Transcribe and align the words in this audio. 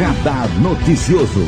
Radar 0.00 0.48
Noticioso. 0.60 1.44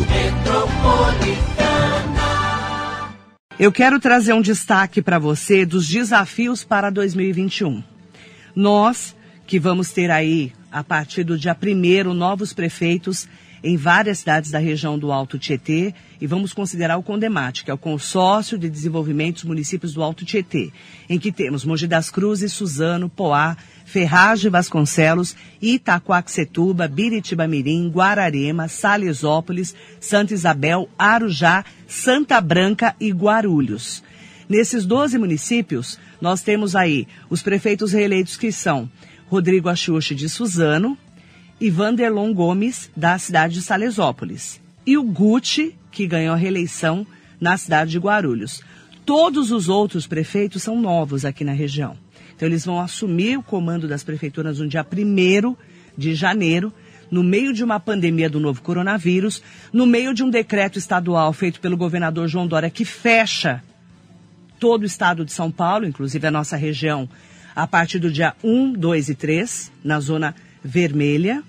Eu 3.59 3.73
quero 3.73 3.98
trazer 3.98 4.35
um 4.35 4.43
destaque 4.43 5.01
para 5.01 5.19
você 5.19 5.64
dos 5.64 5.89
desafios 5.89 6.62
para 6.62 6.91
2021. 6.91 7.83
Nós, 8.55 9.16
que 9.46 9.59
vamos 9.59 9.91
ter 9.93 10.11
aí, 10.11 10.52
a 10.70 10.84
partir 10.84 11.25
do 11.25 11.38
dia 11.38 11.57
1 11.59 12.12
novos 12.12 12.52
prefeitos 12.52 13.27
em 13.65 13.79
várias 13.79 14.19
cidades 14.19 14.51
da 14.51 14.59
região 14.59 14.98
do 14.98 15.12
Alto 15.12 15.39
Tietê 15.39 15.95
e 16.21 16.27
vamos 16.27 16.53
considerar 16.53 16.98
o 16.98 17.03
CONDEMAT, 17.03 17.64
que 17.64 17.71
é 17.71 17.75
o 17.75 17.79
Consórcio 17.79 18.59
de 18.59 18.69
Desenvolvimento 18.69 19.37
dos 19.37 19.45
Municípios 19.45 19.95
do 19.95 20.03
Alto 20.03 20.27
Tietê, 20.27 20.71
em 21.09 21.19
que 21.19 21.32
temos 21.32 21.64
Mogi 21.64 21.87
das 21.87 22.11
Cruzes, 22.11 22.53
Suzano, 22.53 23.09
Poá, 23.09 23.56
Ferragem 23.92 24.51
Vasconcelos, 24.51 25.37
Itacoaxetuba, 25.60 26.88
Biritiba 26.88 27.46
Mirim, 27.46 27.91
Guararema, 27.91 28.66
Salesópolis, 28.66 29.74
Santa 30.00 30.33
Isabel, 30.33 30.88
Arujá, 30.98 31.62
Santa 31.87 32.41
Branca 32.41 32.97
e 32.98 33.12
Guarulhos. 33.12 34.02
Nesses 34.48 34.86
12 34.86 35.19
municípios, 35.19 35.98
nós 36.23 36.41
temos 36.41 36.74
aí 36.74 37.06
os 37.28 37.42
prefeitos 37.42 37.92
reeleitos 37.92 38.38
que 38.38 38.50
são 38.50 38.91
Rodrigo 39.28 39.69
Axuxi 39.69 40.14
de 40.14 40.27
Suzano, 40.27 40.97
e 41.61 41.70
Vanderlon 41.70 42.33
Gomes, 42.33 42.91
da 42.97 43.16
cidade 43.19 43.55
de 43.55 43.62
Salesópolis. 43.62 44.61
E 44.84 44.97
o 44.98 45.02
Gucci, 45.05 45.77
que 45.92 46.06
ganhou 46.06 46.34
a 46.34 46.36
reeleição 46.36 47.06
na 47.38 47.56
cidade 47.56 47.92
de 47.92 47.98
Guarulhos. 47.98 48.62
Todos 49.05 49.52
os 49.52 49.69
outros 49.69 50.06
prefeitos 50.06 50.62
são 50.62 50.80
novos 50.80 51.24
aqui 51.24 51.45
na 51.45 51.52
região. 51.52 51.97
Então, 52.34 52.48
eles 52.48 52.64
vão 52.64 52.80
assumir 52.80 53.38
o 53.38 53.42
comando 53.42 53.86
das 53.86 54.02
prefeituras 54.02 54.59
no 54.59 54.68
dia 54.68 54.84
1 54.84 55.56
de 55.97 56.14
janeiro, 56.14 56.72
no 57.11 57.22
meio 57.22 57.52
de 57.52 57.62
uma 57.62 57.78
pandemia 57.78 58.30
do 58.30 58.41
novo 58.41 58.62
coronavírus, 58.62 59.42
no 59.72 59.86
meio 59.86 60.14
de 60.14 60.22
um 60.22 60.30
decreto 60.30 60.78
estadual 60.78 61.33
feito 61.33 61.61
pelo 61.61 61.77
governador 61.77 62.27
João 62.27 62.47
Dória 62.47 62.70
que 62.70 62.84
fecha 62.84 63.62
todo 64.58 64.83
o 64.83 64.86
estado 64.86 65.24
de 65.24 65.33
São 65.33 65.50
Paulo, 65.50 65.86
inclusive 65.86 66.27
a 66.27 66.30
nossa 66.30 66.56
região, 66.56 67.08
a 67.55 67.66
partir 67.66 67.98
do 67.98 68.11
dia 68.11 68.34
1, 68.42 68.72
2 68.72 69.08
e 69.11 69.14
3, 69.14 69.72
na 69.84 70.00
zona 70.00 70.34
vermelha 70.64 71.42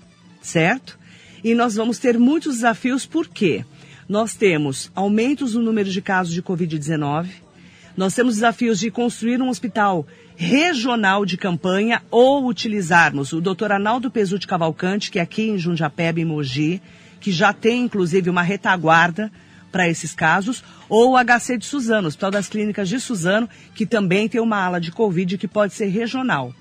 certo? 0.44 0.98
E 1.42 1.54
nós 1.54 1.74
vamos 1.74 1.98
ter 1.98 2.18
muitos 2.18 2.56
desafios, 2.56 3.04
por 3.06 3.26
quê? 3.26 3.64
Nós 4.08 4.34
temos 4.34 4.92
aumentos 4.94 5.54
no 5.54 5.62
número 5.62 5.90
de 5.90 6.00
casos 6.00 6.32
de 6.32 6.42
Covid-19, 6.42 7.28
nós 7.96 8.14
temos 8.14 8.34
desafios 8.34 8.78
de 8.78 8.90
construir 8.90 9.40
um 9.40 9.48
hospital 9.48 10.06
regional 10.36 11.24
de 11.24 11.36
campanha 11.36 12.02
ou 12.10 12.46
utilizarmos 12.46 13.32
o 13.32 13.40
Dr. 13.40 13.72
Arnaldo 13.72 14.10
Pesuti 14.10 14.46
Cavalcante, 14.46 15.10
que 15.10 15.18
é 15.18 15.22
aqui 15.22 15.42
em 15.48 15.58
Jundiapeba, 15.58 16.20
em 16.20 16.24
Mogi, 16.24 16.82
que 17.20 17.32
já 17.32 17.52
tem 17.52 17.82
inclusive 17.82 18.28
uma 18.28 18.42
retaguarda 18.42 19.30
para 19.70 19.88
esses 19.88 20.14
casos, 20.14 20.62
ou 20.88 21.12
o 21.12 21.16
HC 21.18 21.58
de 21.58 21.66
Suzano, 21.66 22.06
Hospital 22.06 22.30
das 22.30 22.48
Clínicas 22.48 22.88
de 22.88 23.00
Suzano, 23.00 23.48
que 23.74 23.84
também 23.84 24.28
tem 24.28 24.40
uma 24.40 24.58
ala 24.58 24.80
de 24.80 24.92
Covid 24.92 25.36
que 25.36 25.48
pode 25.48 25.74
ser 25.74 25.86
regional. 25.86 26.54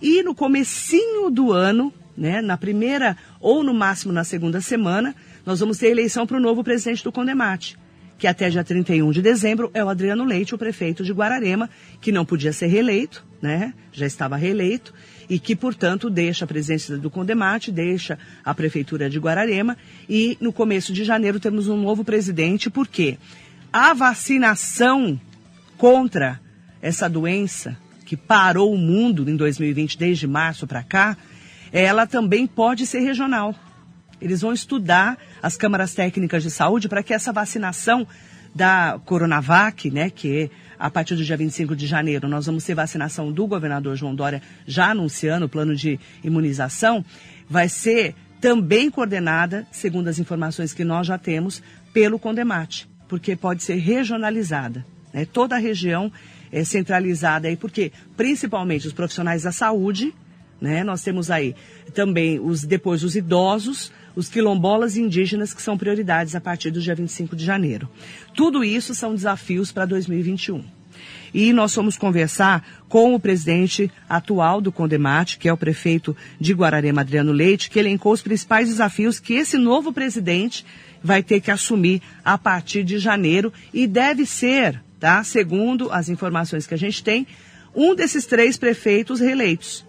E 0.00 0.22
no 0.22 0.34
comecinho 0.34 1.30
do 1.30 1.50
ano, 1.50 1.92
né, 2.16 2.40
na 2.40 2.56
primeira 2.56 3.16
ou 3.40 3.64
no 3.64 3.74
máximo 3.74 4.12
na 4.12 4.22
segunda 4.22 4.60
semana, 4.60 5.16
nós 5.44 5.60
vamos 5.60 5.78
ter 5.78 5.88
eleição 5.88 6.26
para 6.26 6.36
o 6.36 6.40
novo 6.40 6.62
presidente 6.62 7.02
do 7.02 7.10
Condemate, 7.10 7.76
que 8.18 8.26
até 8.26 8.48
dia 8.48 8.62
31 8.62 9.10
de 9.10 9.20
dezembro 9.20 9.70
é 9.74 9.84
o 9.84 9.88
Adriano 9.88 10.24
Leite, 10.24 10.54
o 10.54 10.58
prefeito 10.58 11.02
de 11.02 11.12
Guararema, 11.12 11.68
que 12.00 12.12
não 12.12 12.24
podia 12.24 12.52
ser 12.52 12.66
reeleito, 12.66 13.24
né, 13.42 13.74
já 13.92 14.06
estava 14.06 14.36
reeleito, 14.36 14.94
e 15.28 15.38
que, 15.38 15.56
portanto, 15.56 16.08
deixa 16.08 16.44
a 16.44 16.48
presidência 16.48 16.96
do 16.96 17.10
Condemate, 17.10 17.72
deixa 17.72 18.18
a 18.44 18.54
prefeitura 18.54 19.10
de 19.10 19.18
Guararema, 19.18 19.76
e 20.08 20.36
no 20.40 20.52
começo 20.52 20.92
de 20.92 21.04
janeiro 21.04 21.40
temos 21.40 21.68
um 21.68 21.76
novo 21.76 22.04
presidente, 22.04 22.70
porque 22.70 23.18
a 23.72 23.92
vacinação 23.92 25.20
contra 25.76 26.40
essa 26.80 27.08
doença 27.08 27.76
que 28.04 28.16
parou 28.16 28.72
o 28.72 28.78
mundo 28.78 29.28
em 29.28 29.36
2020 29.36 29.98
desde 29.98 30.26
março 30.26 30.66
para 30.66 30.82
cá, 30.82 31.16
ela 31.72 32.06
também 32.06 32.46
pode 32.46 32.86
ser 32.86 33.00
regional. 33.00 33.54
Eles 34.24 34.40
vão 34.40 34.54
estudar 34.54 35.18
as 35.42 35.54
câmaras 35.54 35.92
técnicas 35.92 36.42
de 36.42 36.50
saúde 36.50 36.88
para 36.88 37.02
que 37.02 37.12
essa 37.12 37.30
vacinação 37.30 38.06
da 38.54 38.98
Coronavac, 39.04 39.90
né, 39.90 40.08
que 40.08 40.50
a 40.78 40.88
partir 40.88 41.14
do 41.14 41.22
dia 41.22 41.36
25 41.36 41.76
de 41.76 41.86
janeiro 41.86 42.26
nós 42.26 42.46
vamos 42.46 42.64
ter 42.64 42.74
vacinação 42.74 43.30
do 43.30 43.46
governador 43.46 43.94
João 43.96 44.14
Dória 44.14 44.40
já 44.66 44.92
anunciando 44.92 45.44
o 45.44 45.48
plano 45.48 45.76
de 45.76 46.00
imunização, 46.22 47.04
vai 47.50 47.68
ser 47.68 48.14
também 48.40 48.90
coordenada, 48.90 49.66
segundo 49.70 50.08
as 50.08 50.18
informações 50.18 50.72
que 50.72 50.84
nós 50.84 51.06
já 51.06 51.18
temos, 51.18 51.62
pelo 51.92 52.18
Condemate, 52.18 52.88
porque 53.06 53.36
pode 53.36 53.62
ser 53.62 53.74
regionalizada. 53.74 54.86
Né? 55.12 55.26
Toda 55.26 55.56
a 55.56 55.58
região 55.58 56.10
é 56.50 56.64
centralizada 56.64 57.46
aí, 57.46 57.56
porque 57.58 57.92
principalmente 58.16 58.86
os 58.86 58.92
profissionais 58.94 59.42
da 59.42 59.52
saúde 59.52 60.14
né? 60.64 60.82
Nós 60.82 61.02
temos 61.02 61.30
aí 61.30 61.54
também 61.92 62.40
os 62.40 62.64
depois 62.64 63.02
os 63.02 63.14
idosos, 63.14 63.92
os 64.14 64.28
quilombolas 64.28 64.96
e 64.96 65.00
indígenas 65.00 65.52
que 65.52 65.62
são 65.62 65.76
prioridades 65.76 66.34
a 66.34 66.40
partir 66.40 66.70
do 66.70 66.80
dia 66.80 66.94
25 66.94 67.34
de 67.34 67.44
janeiro. 67.44 67.88
Tudo 68.34 68.64
isso 68.64 68.94
são 68.94 69.14
desafios 69.14 69.72
para 69.72 69.86
2021. 69.86 70.64
E 71.32 71.52
nós 71.52 71.74
fomos 71.74 71.96
conversar 71.96 72.64
com 72.88 73.14
o 73.14 73.20
presidente 73.20 73.90
atual 74.08 74.60
do 74.60 74.70
Condemate, 74.70 75.36
que 75.36 75.48
é 75.48 75.52
o 75.52 75.56
prefeito 75.56 76.16
de 76.38 76.52
Guararema, 76.52 77.00
Adriano 77.00 77.32
Leite, 77.32 77.68
que 77.68 77.78
elencou 77.78 78.12
os 78.12 78.22
principais 78.22 78.68
desafios 78.68 79.18
que 79.18 79.34
esse 79.34 79.58
novo 79.58 79.92
presidente 79.92 80.64
vai 81.02 81.22
ter 81.22 81.40
que 81.40 81.50
assumir 81.50 82.00
a 82.24 82.38
partir 82.38 82.84
de 82.84 82.98
janeiro 82.98 83.52
e 83.72 83.86
deve 83.86 84.24
ser, 84.24 84.80
tá? 85.00 85.24
Segundo 85.24 85.90
as 85.90 86.08
informações 86.08 86.66
que 86.66 86.74
a 86.74 86.78
gente 86.78 87.02
tem, 87.02 87.26
um 87.74 87.94
desses 87.94 88.24
três 88.26 88.56
prefeitos 88.56 89.18
reeleitos. 89.18 89.84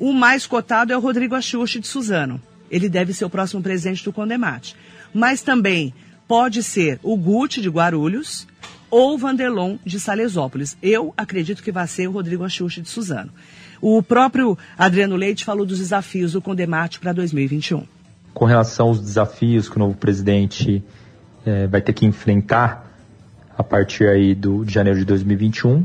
O 0.00 0.12
mais 0.12 0.46
cotado 0.46 0.92
é 0.92 0.96
o 0.96 1.00
Rodrigo 1.00 1.34
Axuxi 1.34 1.80
de 1.80 1.86
Suzano. 1.86 2.40
Ele 2.70 2.88
deve 2.88 3.12
ser 3.12 3.24
o 3.24 3.30
próximo 3.30 3.62
presidente 3.62 4.04
do 4.04 4.12
Condemate. 4.12 4.76
Mas 5.12 5.42
também 5.42 5.94
pode 6.26 6.62
ser 6.62 7.00
o 7.02 7.16
Guti 7.16 7.60
de 7.60 7.68
Guarulhos 7.68 8.46
ou 8.90 9.14
o 9.14 9.18
Vanderlon 9.18 9.76
de 9.84 9.98
Salesópolis. 9.98 10.76
Eu 10.82 11.12
acredito 11.16 11.62
que 11.62 11.72
vai 11.72 11.86
ser 11.86 12.08
o 12.08 12.12
Rodrigo 12.12 12.44
Axuxi 12.44 12.80
de 12.80 12.88
Suzano. 12.88 13.30
O 13.80 14.02
próprio 14.02 14.58
Adriano 14.76 15.16
Leite 15.16 15.44
falou 15.44 15.64
dos 15.64 15.78
desafios 15.78 16.32
do 16.32 16.42
Condemate 16.42 16.98
para 16.98 17.12
2021. 17.12 17.84
Com 18.34 18.44
relação 18.44 18.88
aos 18.88 19.00
desafios 19.00 19.68
que 19.68 19.76
o 19.76 19.78
novo 19.78 19.96
presidente 19.96 20.82
é, 21.46 21.66
vai 21.66 21.80
ter 21.80 21.92
que 21.92 22.04
enfrentar 22.04 22.88
a 23.56 23.64
partir 23.64 24.06
aí 24.06 24.34
do, 24.34 24.64
de 24.64 24.72
janeiro 24.72 24.98
de 24.98 25.04
2021, 25.04 25.84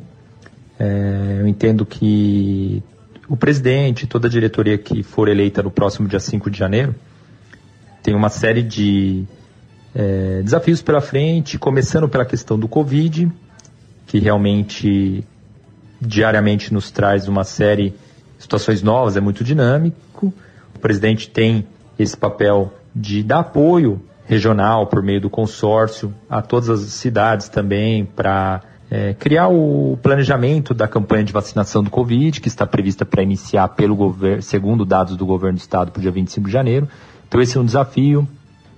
é, 0.80 1.38
eu 1.40 1.48
entendo 1.48 1.86
que 1.86 2.84
o 3.28 3.38
presidente, 3.38 4.07
toda 4.07 4.28
a 4.28 4.29
diretoria 4.29 4.78
que 4.78 5.03
for 5.03 5.28
eleita 5.28 5.63
no 5.63 5.72
próximo 5.72 6.07
dia 6.07 6.19
5 6.19 6.50
de 6.50 6.57
janeiro, 6.57 6.95
tem 8.01 8.13
uma 8.13 8.29
série 8.29 8.61
de 8.61 9.23
é, 9.95 10.41
desafios 10.44 10.81
pela 10.81 11.00
frente, 11.00 11.57
começando 11.57 12.09
pela 12.09 12.25
questão 12.25 12.59
do 12.59 12.67
Covid, 12.67 13.31
que 14.07 14.19
realmente 14.19 15.23
diariamente 16.01 16.73
nos 16.73 16.91
traz 16.91 17.28
uma 17.28 17.44
série 17.44 17.91
de 18.38 18.44
situações 18.44 18.81
novas, 18.81 19.16
é 19.16 19.22
muito 19.22 19.44
dinâmico. 19.44 20.34
O 20.75 20.79
presidente 20.79 21.29
tem 21.29 21.66
esse 21.97 22.17
papel 22.17 22.73
de 22.94 23.23
dar 23.23 23.40
apoio 23.40 24.01
regional 24.25 24.88
por 24.88 25.01
meio 25.01 25.22
do 25.22 25.29
consórcio 25.29 26.13
a 26.29 26.41
todas 26.41 26.69
as 26.69 26.81
cidades 26.91 27.47
também 27.47 28.05
para 28.05 28.61
é, 28.94 29.12
criar 29.16 29.48
o 29.48 29.98
planejamento 30.04 30.72
da 30.72 30.88
campanha 30.88 31.24
de 31.24 31.34
vacinação 31.34 31.81
do 31.81 31.90
Covid, 31.90 32.40
que 32.40 32.47
está 32.47 32.64
prevista 32.64 33.03
para 33.03 33.23
iniciar 33.23 33.70
pelo 33.70 33.96
governo, 33.96 34.44
segundo 34.44 34.85
dados 34.85 35.17
do 35.17 35.26
governo 35.26 35.58
do 35.58 35.62
estado, 35.62 35.91
para 35.91 35.97
o 35.97 36.02
dia 36.03 36.12
25 36.12 36.46
de 36.46 36.53
janeiro. 36.53 36.88
Então 37.28 37.41
esse 37.41 37.58
é 37.58 37.59
um 37.59 37.66
desafio, 37.66 38.28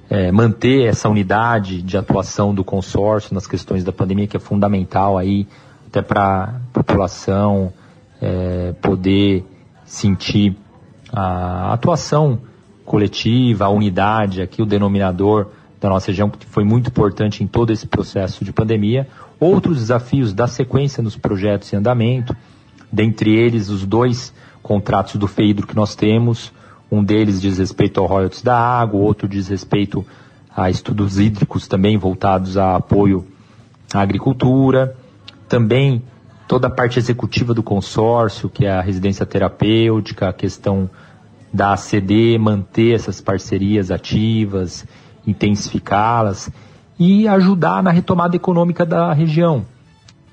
é, 0.10 0.32
manter 0.32 0.86
essa 0.86 1.10
unidade 1.10 1.82
de 1.82 1.98
atuação 1.98 2.56
do 2.56 2.64
consórcio 2.64 3.36
nas 3.36 3.46
questões 3.46 3.84
da 3.84 3.92
pandemia, 3.92 4.26
que 4.26 4.38
é 4.38 4.40
fundamental 4.40 5.18
aí, 5.18 5.46
até 5.88 6.02
para 6.02 6.44
a 6.44 6.54
população 6.72 7.74
é, 8.22 8.74
poder 8.82 9.44
sentir 9.84 10.56
a 11.12 11.74
atuação 11.74 12.40
coletiva, 12.86 13.66
a 13.66 13.70
unidade, 13.70 14.42
aqui 14.42 14.62
o 14.62 14.66
denominador 14.66 15.48
da 15.86 15.90
nossa 15.90 16.08
região, 16.08 16.30
que 16.30 16.46
foi 16.48 16.64
muito 16.64 16.90
importante 16.90 17.44
em 17.44 17.48
todo 17.48 17.72
esse 17.72 17.86
processo 17.86 18.44
de 18.44 18.52
pandemia. 18.52 19.08
Outros 19.40 19.78
desafios 19.78 20.34
da 20.34 20.48
sequência 20.48 21.04
nos 21.04 21.16
projetos 21.16 21.72
em 21.72 21.78
andamento, 21.78 22.36
dentre 22.92 23.36
eles 23.36 23.70
os 23.70 23.86
dois 23.86 24.34
contratos 24.64 25.16
do 25.16 25.28
FEIDRO 25.28 25.68
que 25.68 25.76
nós 25.76 25.96
temos, 25.96 26.52
um 26.92 27.04
deles 27.04 27.40
diz 27.40 27.60
respeito 27.60 28.00
ao 28.00 28.08
royalties 28.08 28.42
da 28.42 28.58
água, 28.58 29.00
outro 29.00 29.28
diz 29.28 29.48
respeito 29.48 30.04
a 30.56 30.72
estudos 30.72 31.20
hídricos 31.20 31.68
também 31.68 31.98
voltados 31.98 32.58
a 32.58 32.78
apoio 32.78 33.28
à 33.94 34.02
agricultura, 34.02 34.96
também 35.48 36.02
toda 36.48 36.66
a 36.66 36.72
parte 36.72 36.98
executiva 36.98 37.54
do 37.54 37.62
consórcio, 37.62 38.50
que 38.50 38.66
é 38.66 38.72
a 38.72 38.82
residência 38.82 39.26
terapêutica, 39.26 40.30
a 40.30 40.34
questão 40.34 40.90
da 41.54 41.74
ACD 41.74 42.38
manter 42.40 42.96
essas 42.96 43.22
parcerias 43.22 43.92
ativas, 43.92 44.86
intensificá-las 45.26 46.50
e 46.98 47.28
ajudar 47.28 47.84
na 47.84 47.92
retomada 47.92 48.36
econômica 48.36 48.86
da 48.86 49.14
região, 49.14 49.66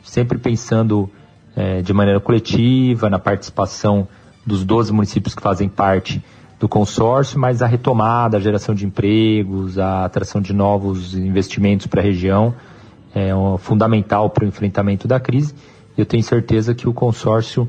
sempre 0.03 0.39
pensando 0.39 1.11
é, 1.57 1.83
de 1.83 1.93
maneira 1.93 2.21
coletiva, 2.21 3.11
na 3.11 3.19
participação 3.19 4.07
dos 4.45 4.65
12 4.65 4.93
municípios 4.93 5.35
que 5.35 5.43
fazem 5.43 5.69
parte 5.69 6.23
do 6.59 6.69
consórcio, 6.69 7.39
mas 7.41 7.61
a 7.61 7.67
retomada, 7.67 8.37
a 8.37 8.41
geração 8.41 8.75
de 8.75 8.87
empregos, 8.87 9.79
a 9.79 10.05
atração 10.05 10.41
de 10.41 10.53
novos 10.53 11.15
investimentos 11.15 11.87
para 11.87 12.01
a 12.01 12.05
região 12.05 12.55
é 13.15 13.31
fundamental 13.59 14.31
para 14.31 14.45
o 14.45 14.49
enfrentamento 14.49 15.07
da 15.07 15.21
crise. 15.21 15.55
Eu 15.97 16.07
tenho 16.07 16.23
certeza 16.23 16.75
que 16.75 16.89
o 16.89 16.95
consórcio 16.95 17.69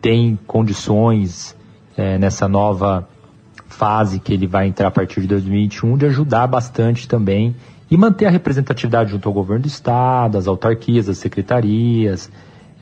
tem 0.00 0.38
condições 0.46 1.56
é, 1.96 2.18
nessa 2.18 2.48
nova 2.48 3.08
fase 3.74 4.18
que 4.18 4.32
ele 4.32 4.46
vai 4.46 4.66
entrar 4.66 4.88
a 4.88 4.90
partir 4.90 5.20
de 5.20 5.26
2021 5.26 5.96
de 5.96 6.06
ajudar 6.06 6.46
bastante 6.46 7.08
também 7.08 7.54
e 7.90 7.96
manter 7.96 8.26
a 8.26 8.30
representatividade 8.30 9.10
junto 9.10 9.28
ao 9.28 9.34
governo 9.34 9.62
do 9.62 9.68
estado, 9.68 10.38
as 10.38 10.46
autarquias, 10.46 11.08
as 11.08 11.18
secretarias, 11.18 12.30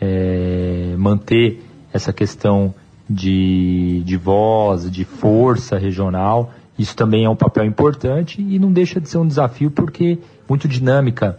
é, 0.01 0.95
manter 0.99 1.63
essa 1.93 2.13
questão 2.13 2.75
de, 3.09 4.03
de 4.05 4.17
voz, 4.17 4.91
de 4.91 5.05
força 5.05 5.79
regional. 5.79 6.53
Isso 6.79 6.97
também 6.97 7.25
é 7.25 7.29
um 7.29 7.37
papel 7.37 7.65
importante 7.65 8.41
e 8.41 8.59
não 8.59 8.73
deixa 8.73 9.01
de 9.01 9.09
ser 9.09 9.19
um 9.19 9.27
desafio 9.27 9.71
porque 9.71 10.19
muito 10.49 10.69
dinâmica 10.69 11.39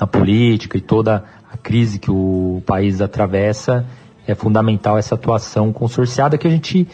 a 0.00 0.06
política 0.06 0.78
e 0.78 0.80
toda 0.80 1.24
a 1.52 1.56
crise 1.56 1.98
que 1.98 2.10
o 2.10 2.62
país 2.64 3.00
atravessa 3.00 3.84
é 4.26 4.34
fundamental 4.34 4.98
essa 4.98 5.14
atuação 5.14 5.72
consorciada 5.72 6.36
que 6.36 6.46
a 6.46 6.50
gente 6.50 6.86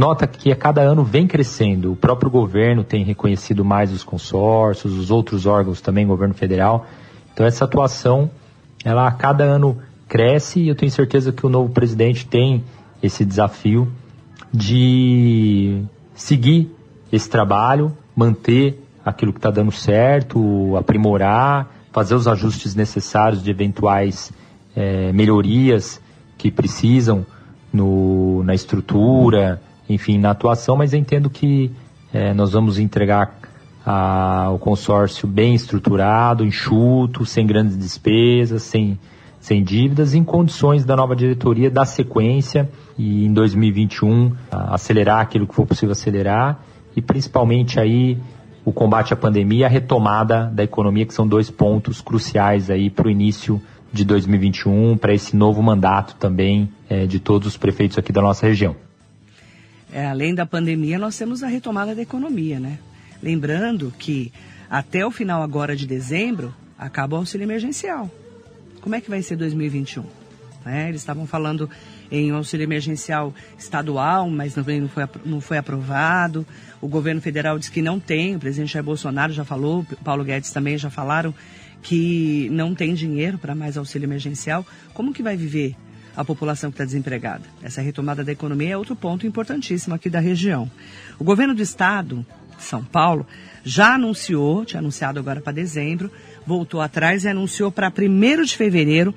nota 0.00 0.26
que 0.26 0.50
a 0.50 0.56
cada 0.56 0.80
ano 0.80 1.04
vem 1.04 1.26
crescendo. 1.26 1.92
O 1.92 1.96
próprio 1.96 2.30
governo 2.30 2.82
tem 2.82 3.04
reconhecido 3.04 3.62
mais 3.62 3.92
os 3.92 4.02
consórcios, 4.02 4.96
os 4.96 5.10
outros 5.10 5.44
órgãos 5.44 5.82
também, 5.82 6.06
governo 6.06 6.32
federal. 6.32 6.86
Então 7.34 7.44
essa 7.44 7.66
atuação, 7.66 8.30
ela 8.82 9.06
a 9.06 9.12
cada 9.12 9.44
ano 9.44 9.76
cresce 10.08 10.60
e 10.60 10.68
eu 10.68 10.74
tenho 10.74 10.90
certeza 10.90 11.30
que 11.30 11.44
o 11.44 11.50
novo 11.50 11.70
presidente 11.70 12.26
tem 12.26 12.64
esse 13.02 13.26
desafio 13.26 13.92
de 14.50 15.82
seguir 16.14 16.74
esse 17.12 17.28
trabalho, 17.28 17.92
manter 18.16 18.82
aquilo 19.04 19.34
que 19.34 19.38
está 19.38 19.50
dando 19.50 19.70
certo, 19.70 20.76
aprimorar, 20.78 21.70
fazer 21.92 22.14
os 22.14 22.26
ajustes 22.26 22.74
necessários 22.74 23.42
de 23.42 23.50
eventuais 23.50 24.32
é, 24.74 25.12
melhorias 25.12 26.00
que 26.38 26.50
precisam 26.50 27.26
no, 27.70 28.42
na 28.44 28.54
estrutura, 28.54 29.60
enfim, 29.90 30.18
na 30.18 30.30
atuação, 30.30 30.76
mas 30.76 30.94
entendo 30.94 31.28
que 31.28 31.70
é, 32.12 32.32
nós 32.32 32.52
vamos 32.52 32.78
entregar 32.78 33.36
a, 33.84 34.50
o 34.52 34.58
consórcio 34.58 35.26
bem 35.26 35.54
estruturado, 35.54 36.44
enxuto, 36.44 37.26
sem 37.26 37.44
grandes 37.44 37.76
despesas, 37.76 38.62
sem, 38.62 38.98
sem 39.40 39.64
dívidas, 39.64 40.14
em 40.14 40.22
condições 40.22 40.84
da 40.84 40.94
nova 40.94 41.16
diretoria 41.16 41.68
dar 41.68 41.86
sequência 41.86 42.70
e 42.96 43.24
em 43.24 43.32
2021 43.32 44.32
acelerar 44.50 45.20
aquilo 45.20 45.46
que 45.46 45.54
for 45.54 45.66
possível 45.66 45.92
acelerar 45.92 46.60
e 46.94 47.02
principalmente 47.02 47.80
aí 47.80 48.16
o 48.64 48.72
combate 48.72 49.12
à 49.12 49.16
pandemia 49.16 49.66
a 49.66 49.68
retomada 49.68 50.44
da 50.54 50.62
economia, 50.62 51.04
que 51.04 51.14
são 51.14 51.26
dois 51.26 51.50
pontos 51.50 52.00
cruciais 52.00 52.70
aí 52.70 52.90
para 52.90 53.08
o 53.08 53.10
início 53.10 53.60
de 53.92 54.04
2021 54.04 54.96
para 54.98 55.12
esse 55.12 55.34
novo 55.34 55.60
mandato 55.60 56.14
também 56.14 56.68
é, 56.88 57.06
de 57.06 57.18
todos 57.18 57.48
os 57.48 57.56
prefeitos 57.56 57.98
aqui 57.98 58.12
da 58.12 58.22
nossa 58.22 58.46
região. 58.46 58.76
É, 59.92 60.06
além 60.06 60.34
da 60.34 60.46
pandemia, 60.46 60.98
nós 60.98 61.16
temos 61.16 61.42
a 61.42 61.48
retomada 61.48 61.94
da 61.94 62.02
economia, 62.02 62.60
né? 62.60 62.78
Lembrando 63.22 63.92
que 63.98 64.32
até 64.68 65.04
o 65.04 65.10
final 65.10 65.42
agora 65.42 65.74
de 65.74 65.86
dezembro 65.86 66.54
acaba 66.78 67.16
o 67.16 67.18
auxílio 67.18 67.44
emergencial. 67.44 68.10
Como 68.80 68.94
é 68.94 69.00
que 69.00 69.10
vai 69.10 69.20
ser 69.20 69.36
2021? 69.36 70.04
É, 70.64 70.88
eles 70.88 71.00
estavam 71.00 71.26
falando 71.26 71.68
em 72.10 72.30
auxílio 72.30 72.64
emergencial 72.64 73.34
estadual, 73.58 74.28
mas 74.28 74.54
não 74.54 74.64
foi, 74.64 75.08
não 75.24 75.40
foi 75.40 75.58
aprovado. 75.58 76.46
O 76.80 76.88
governo 76.88 77.20
federal 77.20 77.58
diz 77.58 77.68
que 77.68 77.82
não 77.82 77.98
tem, 77.98 78.36
o 78.36 78.38
presidente 78.38 78.72
Jair 78.72 78.84
Bolsonaro 78.84 79.32
já 79.32 79.44
falou, 79.44 79.86
Paulo 80.04 80.24
Guedes 80.24 80.50
também 80.50 80.76
já 80.78 80.90
falaram 80.90 81.34
que 81.82 82.48
não 82.50 82.74
tem 82.74 82.94
dinheiro 82.94 83.38
para 83.38 83.54
mais 83.54 83.76
auxílio 83.76 84.06
emergencial, 84.06 84.66
como 84.92 85.14
que 85.14 85.22
vai 85.22 85.36
viver 85.36 85.74
a 86.16 86.24
população 86.24 86.70
que 86.70 86.74
está 86.74 86.84
desempregada? 86.84 87.44
Essa 87.62 87.80
retomada 87.80 88.24
da 88.24 88.32
economia 88.32 88.70
é 88.70 88.76
outro 88.76 88.96
ponto 88.96 89.26
importantíssimo 89.26 89.94
aqui 89.94 90.10
da 90.10 90.20
região. 90.20 90.70
O 91.18 91.24
governo 91.24 91.54
do 91.54 91.62
estado, 91.62 92.24
São 92.58 92.84
Paulo, 92.84 93.26
já 93.64 93.94
anunciou, 93.94 94.64
tinha 94.64 94.80
anunciado 94.80 95.18
agora 95.18 95.40
para 95.40 95.52
dezembro, 95.52 96.10
voltou 96.46 96.80
atrás 96.80 97.24
e 97.24 97.28
anunciou 97.28 97.70
para 97.70 97.88
1 97.88 98.44
de 98.44 98.56
fevereiro 98.56 99.14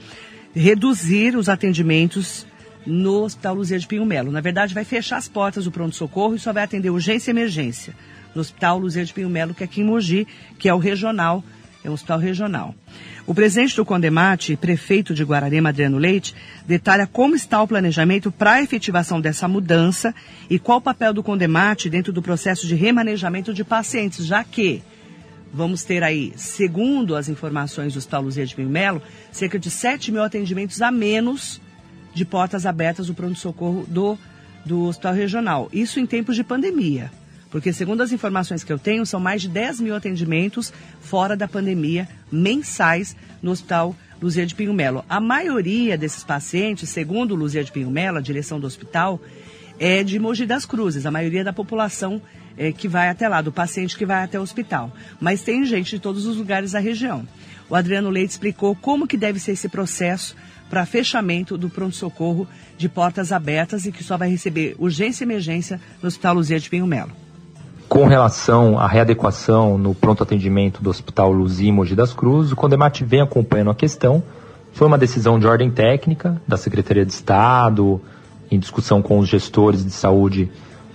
reduzir 0.54 1.36
os 1.36 1.50
atendimentos 1.50 2.46
no 2.86 3.24
Hospital 3.24 3.56
Luzia 3.56 3.80
de 3.80 3.88
Pinho 3.88 4.06
Melo. 4.06 4.32
Na 4.32 4.42
verdade, 4.42 4.74
vai 4.74 4.84
fechar 4.84 5.18
as 5.18 5.28
portas 5.28 5.66
do 5.66 5.72
pronto-socorro 5.72 6.36
e 6.36 6.40
só 6.40 6.52
vai 6.52 6.64
atender 6.64 6.90
urgência 6.90 7.32
e 7.32 7.34
emergência 7.34 7.94
no 8.36 8.42
Hospital 8.42 8.80
Luzia 8.80 9.06
de 9.06 9.14
Pinho 9.14 9.30
Melo, 9.30 9.54
que 9.54 9.64
é 9.64 9.66
aqui 9.66 9.82
em 9.82 9.86
Mogi, 9.86 10.28
que 10.58 10.68
é 10.68 10.74
o 10.74 10.80
regional 10.80 11.44
é 11.84 11.90
um 11.90 11.94
hospital 11.94 12.20
regional. 12.20 12.74
O 13.26 13.34
presidente 13.34 13.76
do 13.76 13.86
Condemate, 13.86 14.56
prefeito 14.56 15.14
de 15.14 15.24
Guararema, 15.24 15.70
Adriano 15.70 15.98
Leite, 15.98 16.36
detalha 16.66 17.08
como 17.08 17.36
está 17.36 17.62
o 17.62 17.68
planejamento 17.68 18.32
para 18.32 18.54
a 18.54 18.62
efetivação 18.62 19.20
dessa 19.20 19.48
mudança 19.48 20.14
e 20.50 20.58
qual 20.58 20.78
o 20.78 20.82
papel 20.82 21.14
do 21.14 21.24
Condemate 21.24 21.90
dentro 21.90 22.14
do 22.14 22.22
processo 22.22 22.68
de 22.68 22.76
remanejamento 22.76 23.54
de 23.54 23.64
pacientes, 23.64 24.26
já 24.26 24.44
que 24.44 24.82
vamos 25.54 25.84
ter 25.84 26.04
aí, 26.04 26.34
segundo 26.36 27.16
as 27.16 27.30
informações 27.30 27.94
do 27.94 28.00
Hospital 28.00 28.24
Luzia 28.24 28.46
de 28.46 28.60
Melo, 28.62 29.02
cerca 29.32 29.60
de 29.60 29.70
7 29.70 30.12
mil 30.12 30.24
atendimentos 30.24 30.82
a 30.82 30.90
menos 30.90 31.62
de 32.14 32.26
portas 32.26 32.66
abertas 32.66 33.08
do 33.08 33.14
pronto-socorro 33.14 33.86
do, 33.88 34.18
do 34.66 34.86
Hospital 34.86 35.14
Regional. 35.14 35.70
Isso 35.72 36.00
em 36.00 36.06
tempos 36.06 36.36
de 36.36 36.44
pandemia. 36.44 37.12
Porque, 37.54 37.72
segundo 37.72 38.02
as 38.02 38.12
informações 38.12 38.64
que 38.64 38.74
eu 38.74 38.80
tenho, 38.80 39.06
são 39.06 39.20
mais 39.20 39.44
de 39.44 39.48
10 39.48 39.80
mil 39.80 39.96
atendimentos 39.96 40.74
fora 41.00 41.38
da 41.38 41.48
pandemia 41.48 42.10
mensais 42.32 43.16
no 43.44 43.52
Hospital 43.52 43.96
Luzia 44.20 44.44
de 44.44 44.56
Pinho 44.56 44.74
Melo. 44.74 45.06
A 45.08 45.20
maioria 45.20 45.96
desses 45.96 46.24
pacientes, 46.24 46.90
segundo 46.90 47.36
Luzia 47.36 47.64
de 47.64 47.72
Pinho 47.72 47.92
Melo, 47.92 48.18
a 48.18 48.22
direção 48.22 48.60
do 48.60 48.66
hospital, 48.66 49.22
é 49.78 50.04
de 50.04 50.18
Mogi 50.18 50.48
das 50.48 50.66
Cruzes. 50.66 51.06
A 51.06 51.12
maioria 51.12 51.44
da 51.44 51.54
população 51.54 52.20
é, 52.58 52.72
que 52.72 52.88
vai 52.88 53.08
até 53.08 53.30
lá, 53.30 53.40
do 53.40 53.52
paciente 53.52 53.96
que 53.96 54.06
vai 54.06 54.24
até 54.24 54.40
o 54.40 54.42
hospital. 54.42 54.92
Mas 55.22 55.44
tem 55.44 55.64
gente 55.64 55.92
de 55.92 56.00
todos 56.00 56.26
os 56.26 56.38
lugares 56.38 56.72
da 56.72 56.80
região. 56.80 57.24
O 57.70 57.76
Adriano 57.76 58.10
Leite 58.10 58.32
explicou 58.32 58.76
como 58.76 59.08
que 59.08 59.16
deve 59.16 59.40
ser 59.40 59.52
esse 59.52 59.70
processo 59.70 60.36
para 60.72 60.88
fechamento 60.88 61.56
do 61.56 61.70
pronto-socorro 61.70 62.48
de 62.80 62.90
portas 62.90 63.32
abertas 63.32 63.86
e 63.86 63.92
que 63.92 64.04
só 64.04 64.18
vai 64.18 64.28
receber 64.28 64.76
urgência 64.80 65.24
e 65.24 65.28
emergência 65.28 65.80
no 66.02 66.08
Hospital 66.08 66.34
Luzia 66.34 66.60
de 66.60 66.68
Pinho 66.68 66.88
Melo. 66.88 67.23
Com 67.94 68.08
relação 68.08 68.80
à 68.80 68.88
readequação 68.88 69.78
no 69.78 69.94
pronto 69.94 70.24
atendimento 70.24 70.82
do 70.82 70.90
Hospital 70.90 71.32
Luzia 71.32 71.72
Mogi 71.72 71.94
das 71.94 72.12
Cruzes, 72.12 72.52
o 72.52 72.56
Condemate 72.56 73.04
vem 73.04 73.22
acompanhando 73.22 73.70
a 73.70 73.76
questão. 73.76 74.24
Foi 74.72 74.88
uma 74.88 74.98
decisão 74.98 75.38
de 75.38 75.46
ordem 75.46 75.70
técnica 75.70 76.42
da 76.48 76.58
Secretaria 76.58 77.06
de 77.06 77.14
Estado, 77.14 78.02
em 78.50 78.58
discussão 78.58 79.00
com 79.00 79.20
os 79.20 79.30
gestores 79.30 79.86
de 79.86 79.92
saúde 79.92 80.50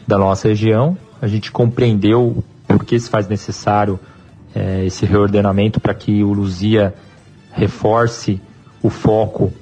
da 0.09 0.19
nossa 0.19 0.49
região. 0.49 0.99
A 1.23 1.29
gente 1.29 1.53
compreendeu 1.53 2.43
por 2.67 2.85
que 2.85 2.99
se 2.99 3.09
faz 3.09 3.29
necessário 3.29 4.01
é, 4.53 4.85
esse 4.85 5.07
reordenamento 5.07 5.79
para 5.79 5.95
que 5.95 6.25
o 6.25 6.33
Luzia 6.33 6.93
reforce 7.53 8.41
o 8.83 8.91
foco 8.91 9.53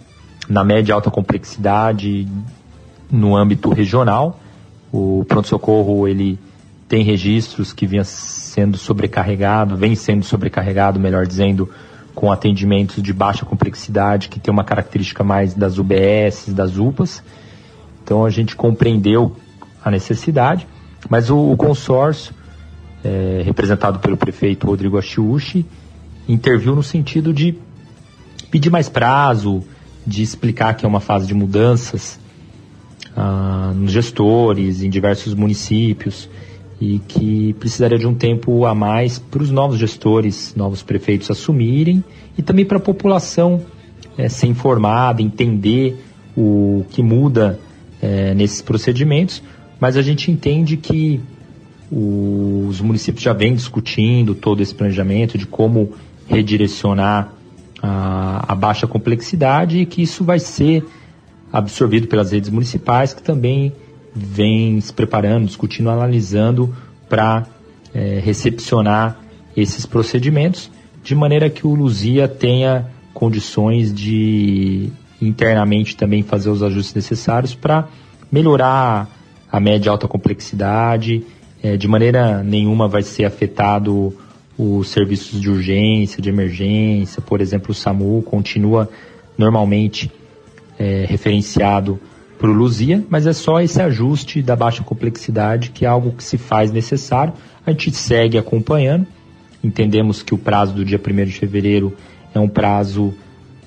na 0.49 0.65
média 0.65 0.91
e 0.91 0.95
alta 0.95 1.11
complexidade 1.11 2.27
no 3.11 3.37
âmbito 3.37 3.69
regional. 3.69 4.41
O 4.91 5.23
pronto-socorro, 5.29 6.09
ele 6.09 6.39
tem 6.89 7.03
registros 7.03 7.73
que 7.73 7.87
vinha 7.87 8.05
sendo 8.05 8.79
sobrecarregado, 8.79 9.77
vem 9.77 9.95
sendo 9.95 10.25
sobrecarregado, 10.25 11.01
melhor 11.01 11.27
dizendo, 11.27 11.69
com 12.15 12.31
atendimentos 12.31 13.03
de 13.03 13.13
baixa 13.13 13.45
complexidade, 13.45 14.29
que 14.29 14.39
tem 14.39 14.53
uma 14.53 14.65
característica 14.65 15.23
mais 15.25 15.53
das 15.53 15.79
UBS, 15.79 16.47
das 16.49 16.77
UPAs. 16.79 17.23
Então 18.03 18.25
a 18.25 18.31
gente 18.31 18.55
compreendeu 18.55 19.37
a 19.85 19.91
necessidade, 19.91 20.67
mas 21.11 21.29
o, 21.29 21.53
o 21.53 21.57
consórcio, 21.57 22.35
é, 23.05 23.43
representado 23.45 23.99
pelo 23.99 24.17
prefeito 24.17 24.67
Rodrigo 24.67 24.97
Achiuchi, 24.97 25.67
interviu 26.29 26.75
no 26.75 26.83
sentido 26.83 27.33
de 27.33 27.57
pedir 28.51 28.71
mais 28.71 28.89
prazo, 28.89 29.63
de 30.07 30.23
explicar 30.23 30.75
que 30.75 30.87
é 30.87 30.89
uma 30.89 31.01
fase 31.01 31.27
de 31.27 31.35
mudanças 31.35 32.19
ah, 33.17 33.73
nos 33.75 33.91
gestores, 33.91 34.83
em 34.83 34.89
diversos 34.89 35.35
municípios 35.35 36.29
e 36.81 36.99
que 36.99 37.55
precisaria 37.55 37.99
de 37.99 38.07
um 38.07 38.15
tempo 38.15 38.67
a 38.67 38.75
mais 38.75 39.19
para 39.19 39.43
os 39.43 39.51
novos 39.51 39.79
gestores, 39.79 40.55
novos 40.55 40.83
prefeitos 40.83 41.31
assumirem 41.31 42.05
e 42.37 42.43
também 42.43 42.65
para 42.65 42.77
a 42.77 42.81
população 42.81 43.63
é, 44.17 44.29
ser 44.29 44.47
informada, 44.47 45.23
entender 45.23 45.99
o 46.37 46.85
que 46.91 47.03
muda 47.03 47.59
é, 48.01 48.35
nesses 48.35 48.61
procedimentos, 48.61 49.43
mas 49.81 49.97
a 49.97 50.03
gente 50.03 50.31
entende 50.31 50.77
que 50.77 51.21
os 51.91 52.81
municípios 52.81 53.23
já 53.23 53.33
vêm 53.33 53.55
discutindo 53.55 54.35
todo 54.35 54.61
esse 54.61 54.75
planejamento 54.75 55.39
de 55.39 55.47
como 55.47 55.93
redirecionar 56.29 57.33
a, 57.81 58.53
a 58.53 58.55
baixa 58.55 58.87
complexidade 58.87 59.79
e 59.79 59.87
que 59.87 60.03
isso 60.03 60.25
vai 60.25 60.39
ser 60.39 60.85
absorvido 61.53 62.09
pelas 62.09 62.33
redes 62.33 62.51
municipais 62.51 63.15
que 63.15 63.23
também 63.23 63.73
vêm 64.17 64.81
se 64.81 64.93
preparando, 64.93 65.47
discutindo, 65.47 65.91
analisando 65.91 66.75
para 67.09 67.47
é, 67.95 68.21
recepcionar 68.25 69.19
esses 69.55 69.85
procedimentos 69.85 70.71
de 71.05 71.15
maneira 71.15 71.51
que 71.51 71.67
o 71.67 71.75
Luzia 71.75 72.27
tenha 72.27 72.87
condições 73.15 73.95
de 73.95 74.91
internamente 75.21 75.97
também 75.97 76.23
fazer 76.23 76.51
os 76.51 76.63
ajustes 76.63 76.95
necessários 76.95 77.55
para 77.55 77.89
melhorar 78.31 79.09
a 79.51 79.61
média 79.61 79.89
e 79.89 79.91
alta 79.91 80.09
complexidade. 80.09 81.25
É, 81.63 81.77
de 81.77 81.87
maneira 81.87 82.43
nenhuma 82.43 82.89
vai 82.89 83.03
ser 83.03 83.25
afetado 83.25 84.15
os 84.59 84.89
serviços 84.89 85.41
de 85.41 85.51
urgência, 85.51 86.23
de 86.23 86.29
emergência, 86.29 87.23
por 87.23 87.41
exemplo, 87.41 87.71
o 87.71 87.75
SAMU 87.75 88.23
continua 88.23 88.89
normalmente 89.39 90.11
é, 90.79 91.05
referenciado 91.09 92.01
para 92.39 92.49
o 92.49 92.53
Luzia, 92.53 93.05
mas 93.09 93.27
é 93.27 93.33
só 93.33 93.61
esse 93.61 93.81
ajuste 93.81 94.43
da 94.43 94.55
baixa 94.55 94.83
complexidade 94.83 95.71
que 95.71 95.85
é 95.85 95.89
algo 95.89 96.13
que 96.13 96.23
se 96.23 96.37
faz 96.37 96.71
necessário. 96.71 97.33
A 97.65 97.71
gente 97.71 97.93
segue 97.93 98.39
acompanhando, 98.39 99.07
entendemos 99.63 100.23
que 100.23 100.35
o 100.35 100.39
prazo 100.39 100.75
do 100.75 100.85
dia 100.85 101.01
1 101.01 101.25
de 101.25 101.33
fevereiro 101.33 101.97
é 102.35 102.39
um 102.39 102.49
prazo 102.49 103.15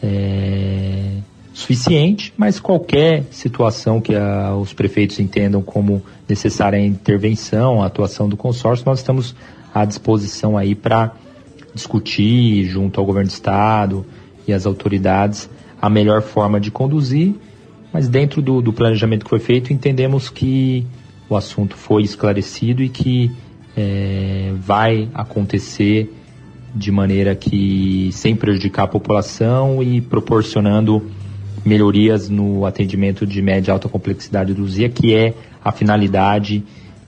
é, 0.01 1.17
suficiente, 1.53 2.33
mas 2.37 2.59
qualquer 2.59 3.23
situação 3.31 3.99
que 3.99 4.15
a, 4.15 4.55
os 4.55 4.71
prefeitos 4.71 5.19
entendam 5.19 5.61
como 5.61 6.01
necessária 6.27 6.79
a 6.79 6.81
intervenção, 6.81 7.81
a 7.81 7.87
atuação 7.87 8.29
do 8.29 8.37
consórcio, 8.37 8.85
nós 8.85 8.99
estamos 8.99 9.35
à 9.73 9.83
disposição 9.83 10.57
aí 10.57 10.75
para 10.75 11.11
discutir 11.73 12.65
junto 12.65 12.99
ao 12.99 13.05
governo 13.05 13.29
do 13.29 13.33
estado 13.33 14.05
e 14.47 14.53
as 14.53 14.65
autoridades 14.65 15.49
a 15.81 15.89
melhor 15.89 16.21
forma 16.21 16.59
de 16.59 16.71
conduzir, 16.71 17.35
mas 17.91 18.07
dentro 18.07 18.41
do, 18.41 18.61
do 18.61 18.71
planejamento 18.71 19.23
que 19.23 19.29
foi 19.29 19.39
feito, 19.39 19.73
entendemos 19.73 20.29
que 20.29 20.85
o 21.29 21.35
assunto 21.35 21.75
foi 21.75 22.03
esclarecido 22.03 22.83
e 22.83 22.89
que 22.89 23.31
é, 23.75 24.53
vai 24.57 25.09
acontecer 25.13 26.13
de 26.73 26.91
maneira 26.91 27.35
que 27.35 28.09
sem 28.11 28.35
prejudicar 28.35 28.83
a 28.83 28.87
população 28.87 29.81
e 29.81 30.01
proporcionando 30.01 31.09
melhorias 31.65 32.29
no 32.29 32.65
atendimento 32.65 33.25
de 33.25 33.41
média 33.41 33.71
e 33.71 33.73
alta 33.73 33.89
complexidade 33.89 34.53
do 34.53 34.67
ZIA, 34.67 34.89
que 34.89 35.13
é 35.13 35.33
a 35.63 35.71
finalidade 35.71 36.63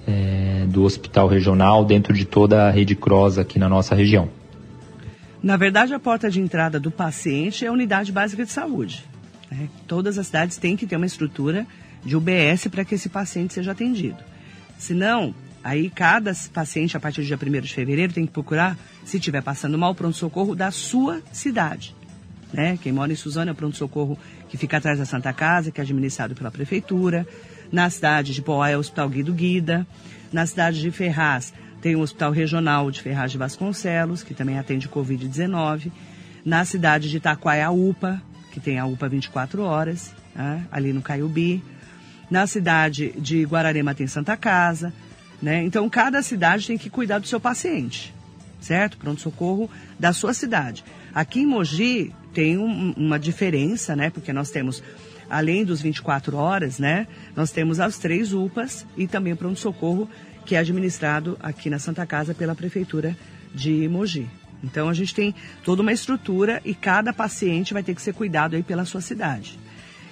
é, 0.07 0.65
do 0.67 0.83
hospital 0.83 1.27
regional 1.27 1.85
dentro 1.85 2.13
de 2.13 2.25
toda 2.25 2.67
a 2.67 2.71
rede 2.71 2.95
CROSS 2.95 3.37
aqui 3.37 3.59
na 3.59 3.69
nossa 3.69 3.95
região. 3.95 4.29
Na 5.41 5.57
verdade, 5.57 5.93
a 5.93 5.99
porta 5.99 6.29
de 6.29 6.39
entrada 6.39 6.79
do 6.79 6.91
paciente 6.91 7.65
é 7.65 7.67
a 7.67 7.71
unidade 7.71 8.11
básica 8.11 8.43
de 8.43 8.51
saúde. 8.51 9.03
Né? 9.51 9.69
Todas 9.85 10.17
as 10.17 10.27
cidades 10.27 10.57
têm 10.57 10.77
que 10.77 10.87
ter 10.87 10.95
uma 10.95 11.05
estrutura 11.05 11.67
de 12.03 12.15
UBS 12.15 12.67
para 12.71 12.85
que 12.85 12.95
esse 12.95 13.09
paciente 13.09 13.53
seja 13.53 13.73
atendido. 13.73 14.17
Senão, 14.77 15.35
aí 15.63 15.89
cada 15.89 16.33
paciente, 16.53 16.95
a 16.95 16.99
partir 16.99 17.21
do 17.21 17.27
dia 17.27 17.37
1 17.37 17.61
de 17.61 17.73
fevereiro, 17.73 18.13
tem 18.13 18.25
que 18.25 18.31
procurar, 18.31 18.77
se 19.05 19.17
estiver 19.17 19.43
passando 19.43 19.77
mal, 19.77 19.93
pronto-socorro 19.93 20.55
da 20.55 20.71
sua 20.71 21.21
cidade. 21.31 21.93
Né? 22.51 22.77
Quem 22.81 22.91
mora 22.91 23.11
em 23.11 23.15
Suzano 23.15 23.49
é 23.49 23.53
o 23.53 23.55
pronto-socorro 23.55 24.17
que 24.49 24.57
fica 24.57 24.77
atrás 24.77 24.97
da 24.97 25.05
Santa 25.05 25.31
Casa, 25.31 25.71
que 25.71 25.79
é 25.79 25.83
administrado 25.83 26.33
pela 26.33 26.49
prefeitura. 26.49 27.27
Na 27.71 27.89
cidade 27.89 28.33
de 28.33 28.41
Poá 28.41 28.69
é 28.69 28.77
o 28.77 28.79
Hospital 28.79 29.09
Guido 29.09 29.33
Guida. 29.33 29.85
Na 30.31 30.45
cidade 30.45 30.81
de 30.81 30.91
Ferraz 30.91 31.53
tem 31.81 31.95
o 31.95 32.01
Hospital 32.01 32.31
Regional 32.31 32.91
de 32.91 33.01
Ferraz 33.01 33.31
de 33.31 33.37
Vasconcelos, 33.37 34.23
que 34.23 34.33
também 34.33 34.59
atende 34.59 34.89
Covid-19. 34.89 35.91
Na 36.43 36.65
cidade 36.65 37.09
de 37.09 37.17
Itaquá 37.17 37.55
é 37.55 37.63
a 37.63 37.71
UPA, 37.71 38.21
que 38.51 38.59
tem 38.59 38.77
a 38.77 38.85
UPA 38.85 39.09
24 39.09 39.63
horas, 39.63 40.13
né? 40.35 40.65
ali 40.71 40.93
no 40.93 41.01
Caiubi. 41.01 41.63
Na 42.29 42.45
cidade 42.47 43.13
de 43.17 43.43
Guararema 43.43 43.95
tem 43.95 44.07
Santa 44.07 44.37
Casa. 44.37 44.93
Né? 45.41 45.63
Então, 45.63 45.89
cada 45.89 46.21
cidade 46.21 46.67
tem 46.67 46.77
que 46.77 46.89
cuidar 46.89 47.19
do 47.19 47.27
seu 47.27 47.39
paciente, 47.39 48.13
certo? 48.59 48.97
Pronto-socorro 48.97 49.69
da 49.99 50.13
sua 50.13 50.33
cidade. 50.33 50.83
Aqui 51.13 51.41
em 51.41 51.45
Mogi 51.45 52.13
tem 52.33 52.57
um, 52.57 52.93
uma 52.95 53.17
diferença, 53.17 53.95
né? 53.95 54.11
Porque 54.11 54.31
nós 54.31 54.51
temos 54.51 54.83
além 55.29 55.65
dos 55.65 55.81
24 55.81 56.37
horas, 56.37 56.77
né? 56.77 57.07
Nós 57.35 57.51
temos 57.51 57.79
as 57.79 57.97
três 57.97 58.33
UPAs 58.33 58.85
e 58.95 59.07
também 59.07 59.33
o 59.33 59.37
pronto-socorro 59.37 60.07
que 60.45 60.55
é 60.55 60.59
administrado 60.59 61.37
aqui 61.41 61.69
na 61.69 61.79
Santa 61.79 62.05
Casa 62.05 62.33
pela 62.33 62.53
Prefeitura 62.53 63.17
de 63.53 63.87
Mogi. 63.89 64.27
Então 64.63 64.89
a 64.89 64.93
gente 64.93 65.13
tem 65.13 65.33
toda 65.63 65.81
uma 65.81 65.91
estrutura 65.91 66.61
e 66.63 66.73
cada 66.73 67.11
paciente 67.11 67.73
vai 67.73 67.83
ter 67.83 67.95
que 67.95 68.01
ser 68.01 68.13
cuidado 68.13 68.55
aí 68.55 68.63
pela 68.63 68.85
sua 68.85 69.01
cidade. 69.01 69.57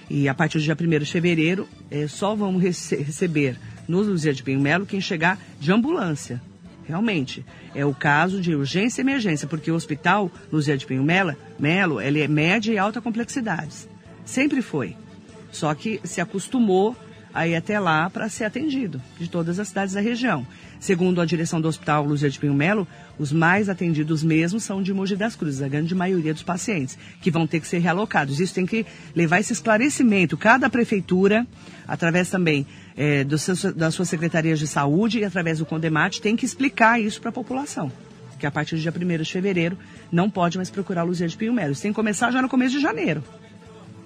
E 0.10 0.27
a 0.27 0.34
partir 0.34 0.58
do 0.58 0.63
dia 0.63 0.75
1 0.79 1.00
de 1.00 1.12
fevereiro, 1.12 1.68
é, 1.91 2.08
só 2.08 2.36
vamos 2.36 2.62
rece 2.62 2.96
receber 2.96 3.58
no 3.88 4.01
Luzia 4.01 4.34
de 4.34 4.41
Pinho 4.41 4.60
Melo 4.60 4.86
quem 4.86 5.00
chegar 5.00 5.39
de 5.60 5.72
ambulância. 5.72 6.41
Realmente, 6.88 7.46
é 7.75 7.86
o 7.86 7.94
caso 7.94 8.41
de 8.41 8.56
urgência 8.56 9.01
e 9.01 9.03
emergência, 9.03 9.48
porque 9.48 9.70
o 9.70 9.75
hospital 9.75 10.32
Luzia 10.51 10.75
de 10.75 10.88
Pinho 10.88 11.03
Melo, 11.03 11.36
Melo 11.60 12.01
ele 12.01 12.20
é 12.20 12.27
média 12.27 12.74
e 12.74 12.77
alta 12.79 13.00
complexidades. 13.00 13.88
Sempre 14.25 14.63
foi. 14.63 14.96
Só 15.51 15.74
que 15.75 16.00
se 16.03 16.20
acostumou 16.20 16.96
a 17.33 17.48
ir 17.48 17.55
até 17.55 17.79
lá 17.79 18.09
para 18.09 18.27
ser 18.29 18.45
atendido, 18.45 19.01
de 19.19 19.29
todas 19.29 19.59
as 19.59 19.67
cidades 19.67 19.93
da 19.93 20.01
região. 20.01 20.45
Segundo 20.79 21.19
a 21.19 21.25
direção 21.25 21.59
do 21.59 21.67
Hospital 21.67 22.05
Luzia 22.05 22.29
de 22.29 22.39
Pinho 22.39 22.53
Melo, 22.53 22.88
os 23.17 23.31
mais 23.31 23.67
atendidos 23.67 24.24
mesmo 24.24 24.59
são 24.59 24.81
de 24.81 24.93
Mogi 24.93 25.15
das 25.15 25.36
Cruzes, 25.36 25.62
a 25.62 25.67
grande 25.67 25.93
maioria 25.93 26.33
dos 26.33 26.43
pacientes, 26.43 26.98
que 27.21 27.29
vão 27.29 27.45
ter 27.45 27.59
que 27.59 27.67
ser 27.67 27.79
realocados. 27.79 28.39
Isso 28.39 28.53
tem 28.53 28.65
que 28.65 28.86
levar 29.15 29.39
esse 29.39 29.53
esclarecimento. 29.53 30.38
Cada 30.38 30.69
prefeitura, 30.69 31.45
através 31.88 32.29
também 32.29 32.65
é, 32.95 33.24
do 33.24 33.38
seu, 33.38 33.74
das 33.74 33.93
suas 33.93 34.09
secretarias 34.09 34.57
de 34.57 34.67
saúde 34.67 35.19
e 35.19 35.25
através 35.25 35.59
do 35.59 35.65
Condemate, 35.65 36.21
tem 36.21 36.36
que 36.36 36.45
explicar 36.45 37.00
isso 37.00 37.19
para 37.19 37.29
a 37.29 37.33
população. 37.33 37.91
Que 38.39 38.45
a 38.45 38.51
partir 38.51 38.75
do 38.75 38.81
dia 38.81 38.93
1 38.95 39.21
de 39.21 39.31
fevereiro 39.31 39.77
não 40.09 40.29
pode 40.29 40.57
mais 40.57 40.69
procurar 40.69 41.03
Luzia 41.03 41.27
de 41.27 41.36
Pinho 41.36 41.53
Melo. 41.53 41.74
Isso 41.74 41.81
tem 41.81 41.91
que 41.91 41.95
começar 41.95 42.31
já 42.31 42.41
no 42.41 42.48
começo 42.48 42.75
de 42.75 42.81
janeiro. 42.81 43.21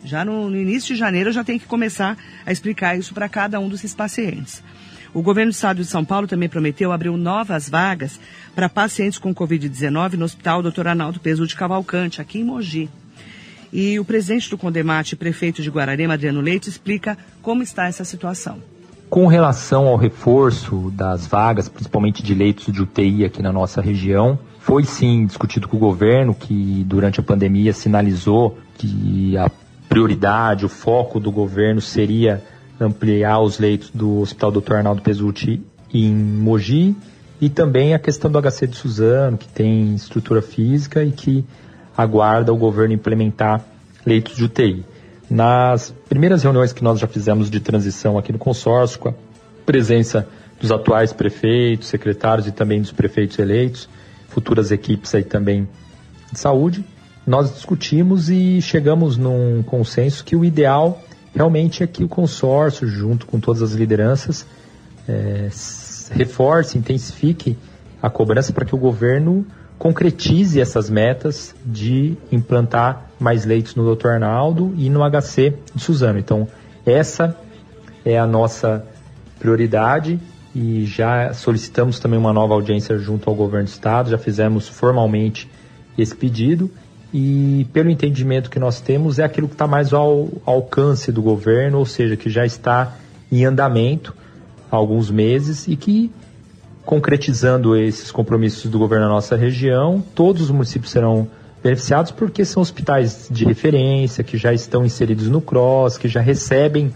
Já 0.03 0.25
no, 0.25 0.49
no 0.49 0.57
início 0.57 0.93
de 0.93 0.99
janeiro 0.99 1.31
já 1.31 1.43
tem 1.43 1.57
que 1.57 1.65
começar 1.65 2.17
a 2.45 2.51
explicar 2.51 2.97
isso 2.97 3.13
para 3.13 3.29
cada 3.29 3.59
um 3.59 3.69
desses 3.69 3.93
pacientes. 3.93 4.63
O 5.13 5.21
governo 5.21 5.51
do 5.51 5.55
estado 5.55 5.77
de 5.77 5.85
São 5.85 6.03
Paulo 6.03 6.27
também 6.27 6.49
prometeu 6.49 6.91
abrir 6.91 7.11
novas 7.11 7.69
vagas 7.69 8.19
para 8.55 8.67
pacientes 8.67 9.19
com 9.19 9.33
Covid-19 9.33 10.13
no 10.13 10.25
Hospital 10.25 10.63
Dr. 10.63 10.87
Arnaldo 10.87 11.19
Peso 11.19 11.45
de 11.45 11.55
Cavalcante, 11.55 12.19
aqui 12.19 12.39
em 12.39 12.43
Mogi. 12.43 12.89
E 13.71 13.99
o 13.99 14.05
presidente 14.05 14.49
do 14.49 14.57
Condemate, 14.57 15.15
prefeito 15.15 15.61
de 15.61 15.69
Guararema, 15.69 16.15
Adriano 16.15 16.41
Leite, 16.41 16.67
explica 16.67 17.17
como 17.41 17.61
está 17.61 17.87
essa 17.87 18.03
situação. 18.03 18.57
Com 19.09 19.27
relação 19.27 19.87
ao 19.87 19.95
reforço 19.95 20.91
das 20.95 21.27
vagas, 21.27 21.69
principalmente 21.69 22.23
de 22.23 22.33
leitos 22.33 22.73
de 22.73 22.81
UTI 22.81 23.25
aqui 23.25 23.43
na 23.43 23.51
nossa 23.51 23.81
região, 23.81 24.39
foi 24.59 24.83
sim 24.83 25.27
discutido 25.27 25.67
com 25.67 25.77
o 25.77 25.79
governo, 25.79 26.33
que 26.33 26.83
durante 26.87 27.19
a 27.19 27.23
pandemia 27.23 27.73
sinalizou 27.73 28.57
que 28.77 29.37
a 29.37 29.51
prioridade, 29.93 30.65
o 30.65 30.69
foco 30.69 31.19
do 31.19 31.31
governo 31.31 31.79
seria 31.79 32.43
ampliar 32.81 33.39
os 33.41 33.59
leitos 33.59 33.91
do 33.91 34.21
Hospital 34.21 34.51
Dr. 34.51 34.73
Arnaldo 34.73 35.03
Pesucci 35.03 35.61
em 35.93 36.11
Mogi 36.11 36.95
e 37.39 37.47
também 37.47 37.93
a 37.93 37.99
questão 37.99 38.31
do 38.31 38.41
HC 38.41 38.65
de 38.65 38.75
Suzano, 38.75 39.37
que 39.37 39.47
tem 39.47 39.93
estrutura 39.93 40.41
física 40.41 41.03
e 41.03 41.11
que 41.11 41.45
aguarda 41.95 42.51
o 42.51 42.57
governo 42.57 42.95
implementar 42.95 43.63
leitos 44.03 44.35
de 44.35 44.45
UTI. 44.45 44.83
Nas 45.29 45.93
primeiras 46.09 46.41
reuniões 46.41 46.73
que 46.73 46.83
nós 46.83 46.99
já 46.99 47.05
fizemos 47.05 47.51
de 47.51 47.59
transição 47.59 48.17
aqui 48.17 48.31
no 48.31 48.39
consórcio, 48.39 48.97
com 48.97 49.09
a 49.09 49.13
presença 49.63 50.27
dos 50.59 50.71
atuais 50.71 51.13
prefeitos, 51.13 51.87
secretários 51.87 52.47
e 52.47 52.51
também 52.51 52.81
dos 52.81 52.91
prefeitos 52.91 53.37
eleitos, 53.37 53.87
futuras 54.29 54.71
equipes 54.71 55.13
aí 55.13 55.23
também 55.23 55.69
de 56.31 56.39
saúde, 56.39 56.83
nós 57.25 57.53
discutimos 57.53 58.29
e 58.29 58.61
chegamos 58.61 59.17
num 59.17 59.63
consenso 59.63 60.23
que 60.23 60.35
o 60.35 60.43
ideal 60.43 61.01
realmente 61.33 61.81
é 61.83 61.87
que 61.87 62.03
o 62.03 62.07
consórcio, 62.07 62.87
junto 62.87 63.25
com 63.25 63.39
todas 63.39 63.61
as 63.61 63.71
lideranças, 63.71 64.45
é, 65.07 65.49
reforce, 66.11 66.77
intensifique 66.77 67.57
a 68.01 68.09
cobrança 68.09 68.51
para 68.51 68.65
que 68.65 68.75
o 68.75 68.77
governo 68.77 69.45
concretize 69.79 70.59
essas 70.59 70.89
metas 70.89 71.55
de 71.65 72.15
implantar 72.31 73.09
mais 73.19 73.45
leitos 73.45 73.75
no 73.75 73.95
Dr. 73.95 74.09
Arnaldo 74.09 74.73
e 74.77 74.89
no 74.89 74.99
HC 75.09 75.53
de 75.73 75.81
Suzano. 75.81 76.19
Então, 76.19 76.47
essa 76.85 77.35
é 78.05 78.19
a 78.19 78.27
nossa 78.27 78.85
prioridade 79.39 80.19
e 80.53 80.85
já 80.85 81.33
solicitamos 81.33 81.99
também 81.99 82.19
uma 82.19 82.31
nova 82.31 82.53
audiência 82.53 82.97
junto 82.97 83.29
ao 83.29 83.35
governo 83.35 83.65
do 83.65 83.71
estado, 83.71 84.09
já 84.09 84.17
fizemos 84.17 84.67
formalmente 84.67 85.49
esse 85.97 86.15
pedido 86.15 86.69
e 87.13 87.67
pelo 87.71 87.91
entendimento 87.91 88.49
que 88.49 88.57
nós 88.57 88.81
temos 88.81 89.19
é 89.19 89.23
aquilo 89.23 89.47
que 89.47 89.53
está 89.53 89.67
mais 89.67 89.93
ao, 89.93 90.29
alcance 90.45 91.11
do 91.11 91.21
governo, 91.21 91.77
ou 91.77 91.85
seja, 91.85 92.17
que 92.17 92.27
já 92.29 92.43
está 92.43 92.95
em 93.31 93.45
andamento 93.45 94.15
há 94.71 94.75
alguns 94.75 95.11
meses 95.11 95.67
e 95.67 95.75
que, 95.75 96.11
concretizando 96.83 97.77
esses 97.77 98.11
compromissos 98.11 98.69
do 98.71 98.79
governo 98.79 99.05
da 99.05 99.11
nossa 99.11 99.35
região, 99.35 100.03
todos 100.15 100.41
os 100.41 100.49
municípios 100.49 100.91
serão 100.91 101.27
beneficiados 101.61 102.11
porque 102.11 102.43
são 102.43 102.61
hospitais 102.61 103.27
de 103.29 103.45
referência, 103.45 104.23
que 104.23 104.35
já 104.35 104.51
estão 104.51 104.83
inseridos 104.83 105.29
no 105.29 105.39
CROSS, 105.39 105.99
que 105.99 106.07
já 106.07 106.19
recebem 106.19 106.91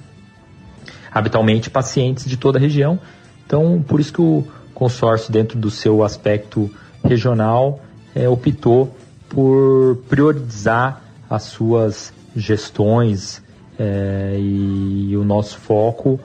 habitualmente 1.14 1.70
pacientes 1.70 2.26
de 2.26 2.38
toda 2.38 2.58
a 2.58 2.62
região. 2.62 3.00
Então, 3.46 3.84
por 3.88 4.00
isso 4.00 4.12
que 4.12 4.22
o 4.22 4.44
consórcio, 4.74 5.32
dentro 5.32 5.58
do 5.60 5.70
seu 5.70 6.04
aspecto 6.04 6.70
regional, 7.04 7.80
é, 8.16 8.28
optou 8.28 8.94
por 9.30 9.98
priorizar 10.10 11.02
as 11.30 11.44
suas 11.44 12.14
gestões 12.36 13.42
é, 13.78 14.38
e, 14.40 15.16
o 15.16 15.24
nosso 15.24 15.58
foco 15.58 16.20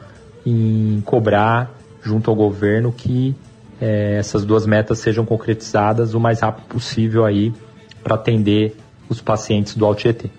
em 0.45 1.03
cobrar 1.05 1.71
junto 2.03 2.31
ao 2.31 2.37
governo 2.37 2.93
que 2.93 3.35
é, 3.81 4.17
essas 4.19 4.45
duas 4.45 4.67
metas 4.67 4.99
sejam 4.99 5.25
concretizadas 5.25 6.15
o 6.15 6.21
mais 6.21 6.41
rápido 6.41 6.67
possível 6.67 7.25
aí 7.25 7.53
para 8.03 8.15
atender 8.15 8.77
os 9.09 9.21
pacientes 9.21 9.75
do 9.77 9.85
Altietê. 9.85 10.31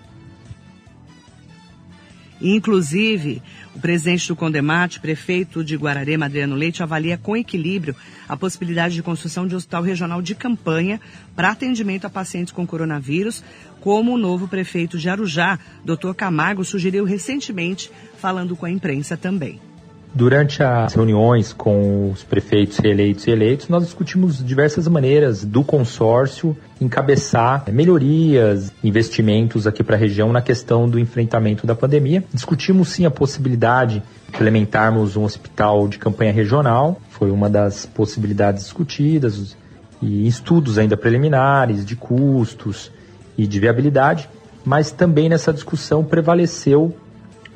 Inclusive, 2.44 3.42
o 3.74 3.80
presidente 3.80 4.28
do 4.28 4.36
Condemate, 4.36 5.00
prefeito 5.00 5.64
de 5.64 5.78
Guararema, 5.78 6.26
Adriano 6.26 6.58
Leite, 6.58 6.84
avalia 6.84 7.18
com 7.18 7.38
equilíbrio 7.38 7.96
a 8.28 8.36
possibilidade 8.36 8.96
de 8.96 9.02
construção 9.02 9.48
de 9.48 9.56
hospital 9.56 9.82
regional 9.82 10.22
de 10.22 10.36
campanha 10.36 11.00
para 11.38 11.52
atendimento 11.52 12.06
a 12.06 12.10
pacientes 12.10 12.52
com 12.52 12.68
coronavírus, 12.68 13.42
como 13.80 14.14
o 14.14 14.18
novo 14.18 14.46
prefeito 14.46 14.98
de 14.98 15.08
Arujá, 15.08 15.58
Dr. 15.86 16.14
Camargo, 16.14 16.66
sugeriu 16.66 17.06
recentemente, 17.06 17.90
falando 18.18 18.58
com 18.58 18.66
a 18.66 18.72
imprensa 18.72 19.16
também. 19.16 19.73
Durante 20.16 20.62
as 20.62 20.94
reuniões 20.94 21.54
com 21.54 22.12
os 22.12 22.24
prefeitos 22.24 22.78
reeleitos 22.78 23.26
e 23.26 23.32
eleitos, 23.32 23.68
nós 23.68 23.84
discutimos 23.84 24.46
diversas 24.46 24.88
maneiras 24.88 25.44
do 25.44 25.64
consórcio 25.64 26.56
encabeçar 26.80 27.64
melhorias, 27.72 28.72
investimentos 28.84 29.66
aqui 29.66 29.84
para 29.84 29.96
a 29.96 30.00
região 30.00 30.32
na 30.32 30.40
questão 30.40 30.88
do 30.88 31.00
enfrentamento 31.00 31.66
da 31.66 31.74
pandemia. 31.74 32.24
Discutimos 32.32 32.90
sim 32.90 33.08
a 33.08 33.12
possibilidade 33.12 34.04
de 34.30 34.36
implementarmos 34.36 35.18
um 35.18 35.24
hospital 35.24 35.88
de 35.88 35.98
campanha 35.98 36.32
regional, 36.32 37.02
foi 37.10 37.32
uma 37.32 37.50
das 37.50 37.88
possibilidades 37.88 38.66
discutidas, 38.66 39.58
e 40.00 40.28
estudos 40.28 40.78
ainda 40.78 40.96
preliminares 40.96 41.84
de 41.84 41.96
custos 41.96 42.92
e 43.36 43.48
de 43.48 43.60
viabilidade, 43.60 44.30
mas 44.64 44.92
também 44.92 45.28
nessa 45.28 45.52
discussão 45.52 46.04
prevaleceu 46.04 46.96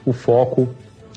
o 0.04 0.12
foco 0.12 0.70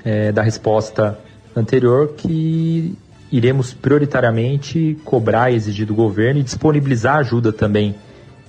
é, 0.04 0.32
da 0.32 0.42
resposta 0.42 1.18
anterior 1.54 2.14
que 2.16 2.97
iremos 3.30 3.73
prioritariamente 3.73 4.99
cobrar 5.04 5.52
exigir 5.52 5.87
do 5.87 5.95
governo 5.95 6.40
e 6.40 6.42
disponibilizar 6.42 7.16
ajuda 7.16 7.52
também 7.52 7.95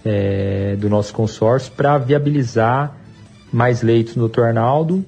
é, 0.04 0.76
do 0.78 0.90
nosso 0.90 1.14
consórcio 1.14 1.72
para 1.74 1.98
viabilizar 1.98 2.96
mais 3.52 3.82
leitos 3.82 4.16
no 4.16 4.28
Dr. 4.28 4.42
Arnaldo 4.42 5.06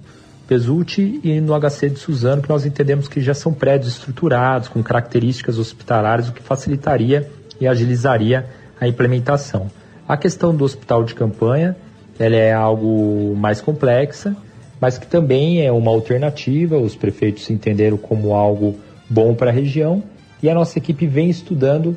Pesucci 0.48 1.20
e 1.24 1.40
no 1.40 1.60
HC 1.60 1.90
de 1.90 2.00
Suzano, 2.00 2.42
que 2.42 2.50
nós 2.50 2.66
entendemos 2.66 3.08
que 3.08 3.22
já 3.22 3.34
são 3.34 3.54
prédios 3.54 3.94
estruturados, 3.94 4.68
com 4.68 4.84
características 4.84 5.58
hospitalares, 5.58 6.28
o 6.30 6.34
que 6.34 6.42
facilitaria 6.42 7.30
e 7.60 7.68
agilizaria 7.68 8.46
a 8.80 8.88
implementação. 8.88 9.72
A 10.08 10.18
questão 10.18 10.54
do 10.54 10.66
hospital 10.66 11.04
de 11.04 11.16
campanha, 11.16 11.78
ela 12.20 12.36
é 12.36 12.54
algo 12.54 13.36
mais 13.38 13.62
complexa, 13.62 14.36
mas 14.84 14.98
que 14.98 15.08
também 15.08 15.66
é 15.66 15.72
uma 15.72 15.92
alternativa, 15.92 16.78
os 16.78 16.94
prefeitos 16.94 17.50
entenderam 17.50 17.96
como 17.96 18.34
algo 18.34 18.76
bom 19.10 19.34
para 19.34 19.50
a 19.50 19.54
região 19.54 20.04
e 20.42 20.50
a 20.50 20.54
nossa 20.54 20.78
equipe 20.78 21.08
vem 21.08 21.30
estudando 21.30 21.96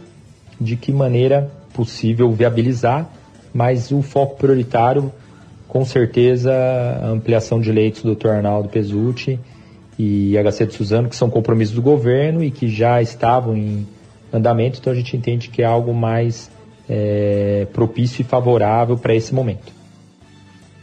de 0.60 0.76
que 0.76 0.92
maneira 0.92 1.50
possível 1.74 2.30
viabilizar, 2.30 3.10
mas 3.52 3.90
o 3.90 4.02
foco 4.02 4.36
prioritário, 4.36 5.12
com 5.66 5.84
certeza, 5.84 6.52
a 6.52 7.08
ampliação 7.08 7.60
de 7.60 7.72
leitos 7.72 8.02
do 8.02 8.14
Dr. 8.14 8.28
Arnaldo 8.28 8.68
Pesucci 8.68 9.40
e 9.98 10.36
HC 10.38 10.66
de 10.66 10.74
Suzano, 10.74 11.08
que 11.08 11.16
são 11.16 11.28
compromissos 11.28 11.74
do 11.74 11.82
governo 11.82 12.44
e 12.44 12.52
que 12.52 12.68
já 12.68 13.02
estavam 13.02 13.56
em 13.56 13.84
andamento, 14.32 14.78
então 14.78 14.92
a 14.92 14.96
gente 14.96 15.16
entende 15.16 15.48
que 15.48 15.60
é 15.60 15.64
algo 15.64 15.92
mais 15.92 16.52
é, 16.88 17.66
propício 17.72 18.22
e 18.22 18.24
favorável 18.24 18.96
para 18.96 19.12
esse 19.12 19.34
momento. 19.34 19.74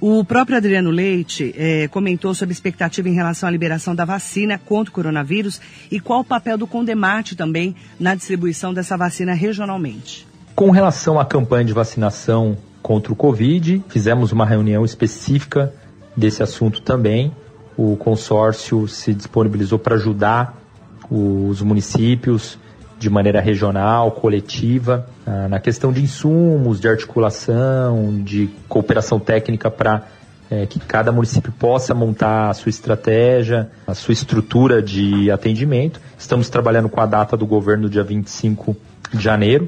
O 0.06 0.22
próprio 0.26 0.58
Adriano 0.58 0.92
Leite 0.92 1.56
é, 1.58 1.88
comentou 1.88 2.34
sobre 2.34 2.52
a 2.52 2.56
expectativa 2.58 3.08
em 3.08 3.14
relação 3.14 3.48
à 3.48 3.52
liberação 3.54 3.96
da 3.96 4.04
vacina 4.04 4.58
contra 4.58 4.92
o 4.92 4.94
coronavírus 4.94 5.62
e 5.90 5.98
qual 5.98 6.20
o 6.20 6.26
papel 6.26 6.58
do 6.58 6.68
Condemate 6.68 7.38
também 7.38 7.74
na 7.98 8.14
distribuição 8.14 8.74
dessa 8.74 8.98
vacina 8.98 9.34
regionalmente. 9.34 10.28
Com 10.54 10.72
relação 10.72 11.18
à 11.18 11.24
campanha 11.24 11.64
de 11.64 11.72
vacinação 11.72 12.58
contra 12.82 13.14
o 13.14 13.16
Covid, 13.16 13.82
fizemos 13.88 14.34
uma 14.34 14.46
reunião 14.46 14.84
específica 14.84 15.74
desse 16.18 16.44
assunto 16.44 16.82
também. 16.82 17.32
O 17.78 17.96
consórcio 17.96 18.90
se 18.90 19.14
disponibilizou 19.14 19.80
para 19.80 19.96
ajudar 19.96 20.62
os 21.10 21.62
municípios 21.62 22.60
de 23.04 23.10
maneira 23.10 23.42
regional, 23.42 24.12
coletiva, 24.12 25.06
ah, 25.26 25.50
na 25.50 25.60
questão 25.60 25.92
de 25.92 26.02
insumos, 26.02 26.80
de 26.80 26.88
articulação, 26.88 28.22
de 28.24 28.50
cooperação 28.70 29.20
técnica 29.20 29.70
para 29.70 30.04
é, 30.50 30.66
que 30.66 30.80
cada 30.80 31.12
município 31.12 31.52
possa 31.52 31.94
montar 31.94 32.50
a 32.50 32.54
sua 32.54 32.70
estratégia, 32.70 33.70
a 33.86 33.94
sua 33.94 34.14
estrutura 34.14 34.82
de 34.82 35.30
atendimento. 35.30 36.00
Estamos 36.18 36.48
trabalhando 36.48 36.88
com 36.88 37.02
a 37.02 37.06
data 37.06 37.36
do 37.36 37.46
governo, 37.46 37.90
dia 37.90 38.04
25 38.04 38.74
de 39.14 39.22
janeiro. 39.22 39.68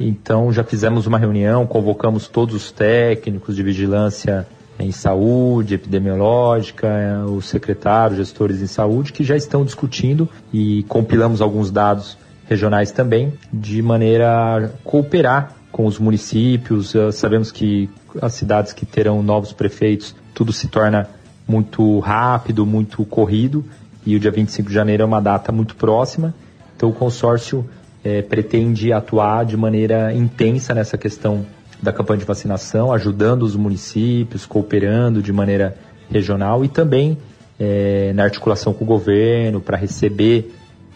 Então 0.00 0.52
já 0.52 0.64
fizemos 0.64 1.06
uma 1.06 1.18
reunião, 1.18 1.64
convocamos 1.66 2.26
todos 2.26 2.52
os 2.52 2.72
técnicos 2.72 3.54
de 3.54 3.62
vigilância 3.62 4.44
em 4.76 4.90
saúde, 4.90 5.74
epidemiológica, 5.74 6.88
os 7.28 7.46
secretários, 7.46 8.18
gestores 8.18 8.60
em 8.60 8.66
saúde, 8.66 9.12
que 9.12 9.22
já 9.22 9.36
estão 9.36 9.64
discutindo 9.64 10.28
e 10.52 10.82
compilamos 10.88 11.40
alguns 11.40 11.70
dados 11.70 12.16
regionais 12.52 12.92
também, 12.92 13.32
de 13.52 13.80
maneira 13.80 14.28
a 14.28 14.68
cooperar 14.84 15.54
com 15.70 15.86
os 15.86 15.98
municípios. 15.98 16.94
Uh, 16.94 17.10
sabemos 17.10 17.50
que 17.50 17.88
as 18.20 18.34
cidades 18.34 18.72
que 18.72 18.84
terão 18.84 19.22
novos 19.22 19.52
prefeitos, 19.52 20.14
tudo 20.34 20.52
se 20.52 20.68
torna 20.68 21.08
muito 21.48 21.98
rápido, 21.98 22.66
muito 22.66 23.04
corrido, 23.04 23.64
e 24.04 24.14
o 24.14 24.20
dia 24.20 24.30
25 24.30 24.68
de 24.68 24.74
janeiro 24.74 25.02
é 25.02 25.06
uma 25.06 25.20
data 25.20 25.50
muito 25.50 25.74
próxima. 25.76 26.34
Então 26.76 26.90
o 26.90 26.92
consórcio 26.92 27.68
é, 28.04 28.20
pretende 28.20 28.92
atuar 28.92 29.44
de 29.44 29.56
maneira 29.56 30.12
intensa 30.12 30.74
nessa 30.74 30.98
questão 30.98 31.46
da 31.80 31.92
campanha 31.92 32.18
de 32.18 32.24
vacinação, 32.24 32.92
ajudando 32.92 33.42
os 33.42 33.56
municípios, 33.56 34.44
cooperando 34.44 35.22
de 35.22 35.32
maneira 35.32 35.76
regional 36.10 36.64
e 36.64 36.68
também 36.68 37.18
é, 37.58 38.12
na 38.14 38.24
articulação 38.24 38.72
com 38.72 38.84
o 38.84 38.86
governo 38.86 39.60
para 39.60 39.76
receber 39.76 40.52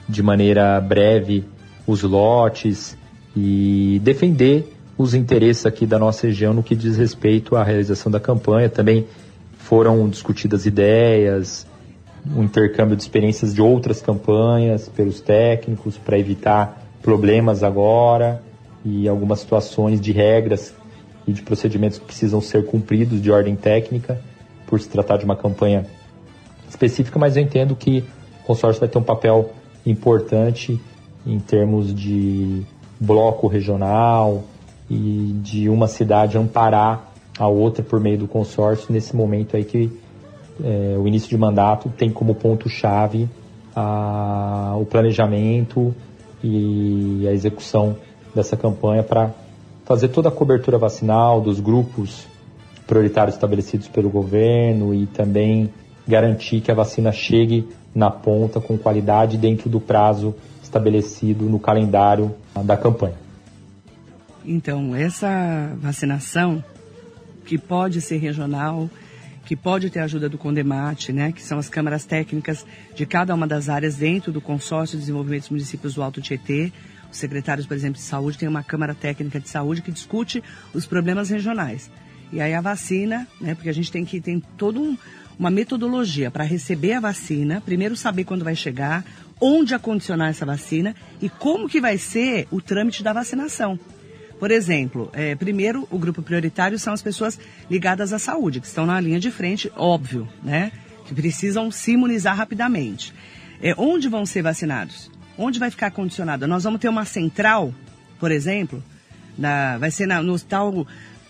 de 0.08 0.22
maneira 0.22 0.80
breve 0.80 1.44
os 1.86 2.02
lotes 2.02 2.96
e 3.36 4.00
defender 4.02 4.72
os 4.96 5.14
interesses 5.14 5.66
aqui 5.66 5.86
da 5.86 5.98
nossa 5.98 6.26
região 6.26 6.54
no 6.54 6.62
que 6.62 6.74
diz 6.74 6.96
respeito 6.96 7.54
à 7.56 7.62
realização 7.62 8.10
da 8.10 8.18
campanha. 8.18 8.68
Também 8.68 9.06
foram 9.58 10.08
discutidas 10.08 10.64
ideias, 10.64 11.66
um 12.34 12.42
intercâmbio 12.42 12.96
de 12.96 13.02
experiências 13.02 13.54
de 13.54 13.60
outras 13.60 14.00
campanhas 14.00 14.88
pelos 14.88 15.20
técnicos 15.20 15.98
para 15.98 16.18
evitar 16.18 16.82
problemas 17.02 17.62
agora 17.62 18.42
e 18.84 19.08
algumas 19.08 19.40
situações 19.40 20.00
de 20.00 20.12
regras 20.12 20.74
e 21.26 21.32
de 21.32 21.42
procedimentos 21.42 21.98
que 21.98 22.04
precisam 22.04 22.40
ser 22.40 22.64
cumpridos 22.66 23.20
de 23.20 23.30
ordem 23.30 23.54
técnica 23.54 24.20
por 24.66 24.80
se 24.80 24.88
tratar 24.88 25.16
de 25.18 25.24
uma 25.24 25.36
campanha 25.36 25.86
específica, 26.68 27.18
mas 27.18 27.36
eu 27.36 27.42
entendo 27.42 27.76
que 27.76 28.04
o 28.42 28.46
consórcio 28.46 28.80
vai 28.80 28.88
ter 28.88 28.98
um 28.98 29.02
papel 29.02 29.52
importante 29.86 30.80
em 31.26 31.38
termos 31.38 31.94
de 31.94 32.62
bloco 33.00 33.46
regional 33.46 34.44
e 34.88 35.34
de 35.42 35.68
uma 35.68 35.88
cidade 35.88 36.38
amparar 36.38 37.12
a 37.38 37.46
outra 37.48 37.82
por 37.82 38.00
meio 38.00 38.18
do 38.18 38.28
consórcio. 38.28 38.92
Nesse 38.92 39.14
momento 39.14 39.56
aí 39.56 39.64
que 39.64 39.90
é, 40.62 40.96
o 40.98 41.06
início 41.06 41.28
de 41.28 41.36
mandato 41.36 41.90
tem 41.96 42.10
como 42.10 42.34
ponto-chave 42.34 43.28
o 44.80 44.86
planejamento 44.86 45.94
e 46.42 47.26
a 47.28 47.32
execução 47.32 47.96
dessa 48.34 48.56
campanha 48.56 49.02
para 49.02 49.30
fazer 49.84 50.08
toda 50.08 50.30
a 50.30 50.32
cobertura 50.32 50.78
vacinal 50.78 51.40
dos 51.42 51.60
grupos 51.60 52.26
prioritários 52.86 53.34
estabelecidos 53.34 53.88
pelo 53.88 54.08
governo 54.08 54.94
e 54.94 55.06
também 55.06 55.70
garantir 56.06 56.60
que 56.60 56.70
a 56.70 56.74
vacina 56.74 57.12
chegue 57.12 57.68
na 57.94 58.10
ponta 58.10 58.60
com 58.60 58.76
qualidade 58.76 59.36
dentro 59.36 59.68
do 59.68 59.80
prazo 59.80 60.34
estabelecido 60.62 61.44
no 61.44 61.58
calendário 61.58 62.34
da 62.64 62.76
campanha. 62.76 63.14
Então, 64.44 64.94
essa 64.94 65.74
vacinação, 65.80 66.62
que 67.44 67.58
pode 67.58 68.00
ser 68.00 68.18
regional 68.18 68.88
que 69.46 69.54
pode 69.54 69.88
ter 69.90 70.00
ajuda 70.00 70.28
do 70.28 70.36
Condemate, 70.36 71.12
né, 71.12 71.30
que 71.30 71.40
são 71.40 71.56
as 71.56 71.68
câmaras 71.68 72.04
técnicas 72.04 72.66
de 72.94 73.06
cada 73.06 73.32
uma 73.32 73.46
das 73.46 73.68
áreas 73.68 73.94
dentro 73.94 74.32
do 74.32 74.40
consórcio 74.40 74.96
de 74.96 75.02
desenvolvimento 75.02 75.42
dos 75.42 75.50
municípios 75.50 75.94
do 75.94 76.02
Alto 76.02 76.20
Tietê. 76.20 76.72
Os 77.10 77.16
secretários, 77.16 77.64
por 77.64 77.74
exemplo, 77.74 77.94
de 77.94 78.02
saúde 78.02 78.36
tem 78.36 78.48
uma 78.48 78.64
câmara 78.64 78.92
técnica 78.92 79.38
de 79.38 79.48
saúde 79.48 79.82
que 79.82 79.92
discute 79.92 80.42
os 80.74 80.84
problemas 80.84 81.30
regionais. 81.30 81.88
E 82.32 82.40
aí 82.40 82.52
a 82.54 82.60
vacina, 82.60 83.26
né, 83.40 83.54
porque 83.54 83.68
a 83.68 83.72
gente 83.72 83.90
tem 83.90 84.04
que 84.04 84.20
tem 84.20 84.42
todo 84.58 84.82
um, 84.82 84.98
uma 85.38 85.50
metodologia 85.50 86.30
para 86.30 86.44
receber 86.44 86.94
a 86.94 87.00
vacina, 87.00 87.60
primeiro 87.60 87.96
saber 87.96 88.24
quando 88.24 88.44
vai 88.44 88.56
chegar, 88.56 89.04
onde 89.40 89.74
acondicionar 89.74 90.30
essa 90.30 90.46
vacina 90.46 90.94
e 91.20 91.28
como 91.28 91.68
que 91.68 91.80
vai 91.80 91.98
ser 91.98 92.48
o 92.50 92.60
trâmite 92.60 93.02
da 93.02 93.12
vacinação. 93.12 93.78
Por 94.38 94.50
exemplo, 94.50 95.10
é, 95.12 95.34
primeiro, 95.34 95.86
o 95.90 95.98
grupo 95.98 96.22
prioritário 96.22 96.78
são 96.78 96.92
as 96.92 97.02
pessoas 97.02 97.38
ligadas 97.70 98.12
à 98.12 98.18
saúde, 98.18 98.60
que 98.60 98.66
estão 98.66 98.84
na 98.84 99.00
linha 99.00 99.18
de 99.18 99.30
frente, 99.30 99.72
óbvio, 99.76 100.28
né? 100.42 100.72
Que 101.06 101.14
precisam 101.14 101.70
se 101.70 101.92
imunizar 101.92 102.36
rapidamente. 102.36 103.14
É, 103.62 103.74
onde 103.78 104.08
vão 104.08 104.26
ser 104.26 104.42
vacinados? 104.42 105.10
Onde 105.38 105.58
vai 105.58 105.70
ficar 105.70 105.90
condicionado? 105.90 106.46
Nós 106.46 106.64
vamos 106.64 106.80
ter 106.80 106.88
uma 106.88 107.04
central, 107.06 107.74
por 108.20 108.30
exemplo, 108.30 108.82
na, 109.38 109.78
vai 109.78 109.90
ser 109.90 110.06
na, 110.06 110.22
no 110.22 110.32
hospital, 110.34 110.86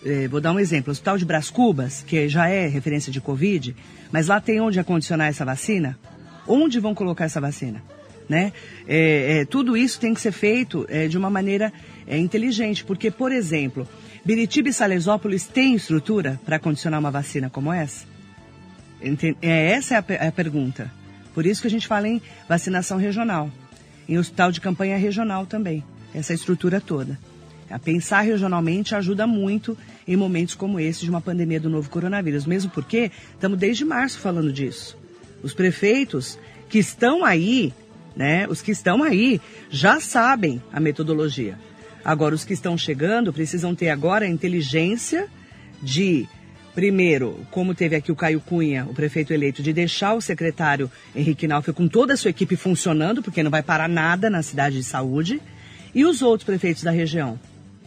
é, 0.07 0.27
vou 0.27 0.39
dar 0.39 0.53
um 0.53 0.59
exemplo, 0.59 0.89
o 0.89 0.91
hospital 0.91 1.17
de 1.17 1.25
Bras 1.25 1.49
Cubas, 1.49 2.03
que 2.07 2.29
já 2.29 2.47
é 2.47 2.67
referência 2.67 3.11
de 3.11 3.19
Covid, 3.19 3.75
mas 4.11 4.27
lá 4.27 4.39
tem 4.39 4.61
onde 4.61 4.79
acondicionar 4.79 5.27
essa 5.27 5.43
vacina? 5.43 5.99
Onde 6.47 6.79
vão 6.79 6.95
colocar 6.95 7.25
essa 7.25 7.41
vacina? 7.41 7.83
Né? 8.29 8.53
É, 8.87 9.39
é, 9.39 9.45
tudo 9.45 9.75
isso 9.75 9.99
tem 9.99 10.13
que 10.13 10.21
ser 10.21 10.31
feito 10.31 10.85
é, 10.89 11.07
de 11.07 11.17
uma 11.17 11.29
maneira 11.29 11.71
inteligente, 12.09 12.85
porque, 12.85 13.11
por 13.11 13.31
exemplo, 13.31 13.87
Biritiba 14.23 14.69
e 14.69 14.73
Salesópolis 14.73 15.45
têm 15.45 15.75
estrutura 15.75 16.39
para 16.45 16.59
condicionar 16.59 16.99
uma 16.99 17.11
vacina 17.11 17.49
como 17.49 17.71
essa? 17.71 18.05
É, 19.41 19.71
essa 19.71 19.95
é 19.95 19.97
a, 19.97 20.05
é 20.25 20.27
a 20.27 20.31
pergunta. 20.31 20.91
Por 21.33 21.45
isso 21.45 21.61
que 21.61 21.67
a 21.67 21.71
gente 21.71 21.87
fala 21.87 22.07
em 22.07 22.21
vacinação 22.47 22.97
regional, 22.97 23.51
em 24.07 24.17
hospital 24.17 24.51
de 24.51 24.61
campanha 24.61 24.97
regional 24.97 25.45
também, 25.45 25.83
essa 26.13 26.33
estrutura 26.33 26.81
toda. 26.81 27.19
A 27.69 27.77
pensar 27.77 28.21
regionalmente 28.21 28.95
ajuda 28.95 29.27
muito 29.27 29.77
em 30.07 30.15
momentos 30.15 30.55
como 30.55 30.79
esse 30.79 31.01
de 31.01 31.09
uma 31.09 31.21
pandemia 31.21 31.59
do 31.59 31.69
novo 31.69 31.89
coronavírus, 31.89 32.45
mesmo 32.45 32.71
porque 32.71 33.11
estamos 33.33 33.57
desde 33.57 33.83
março 33.83 34.19
falando 34.19 34.51
disso. 34.51 34.97
Os 35.43 35.53
prefeitos 35.53 36.39
que 36.69 36.79
estão 36.79 37.25
aí 37.25 37.73
né? 38.17 38.47
Os 38.49 38.61
que 38.61 38.71
estão 38.71 39.03
aí 39.03 39.39
já 39.69 39.99
sabem 39.99 40.61
a 40.73 40.79
metodologia. 40.79 41.57
Agora, 42.03 42.33
os 42.33 42.43
que 42.43 42.53
estão 42.53 42.75
chegando 42.77 43.31
precisam 43.31 43.75
ter 43.75 43.89
agora 43.89 44.25
a 44.25 44.29
inteligência 44.29 45.27
de, 45.81 46.27
primeiro, 46.73 47.45
como 47.51 47.75
teve 47.75 47.95
aqui 47.95 48.11
o 48.11 48.15
Caio 48.15 48.41
Cunha, 48.41 48.87
o 48.89 48.93
prefeito 48.93 49.33
eleito, 49.33 49.61
de 49.61 49.71
deixar 49.71 50.15
o 50.15 50.21
secretário 50.21 50.89
Henrique 51.15 51.47
Nauf 51.47 51.71
com 51.73 51.87
toda 51.87 52.15
a 52.15 52.17
sua 52.17 52.31
equipe 52.31 52.55
funcionando, 52.55 53.21
porque 53.21 53.43
não 53.43 53.51
vai 53.51 53.61
parar 53.61 53.87
nada 53.87 54.29
na 54.29 54.41
cidade 54.41 54.77
de 54.77 54.83
saúde, 54.83 55.39
e 55.93 56.03
os 56.03 56.23
outros 56.23 56.45
prefeitos 56.45 56.81
da 56.81 56.91
região, 56.91 57.39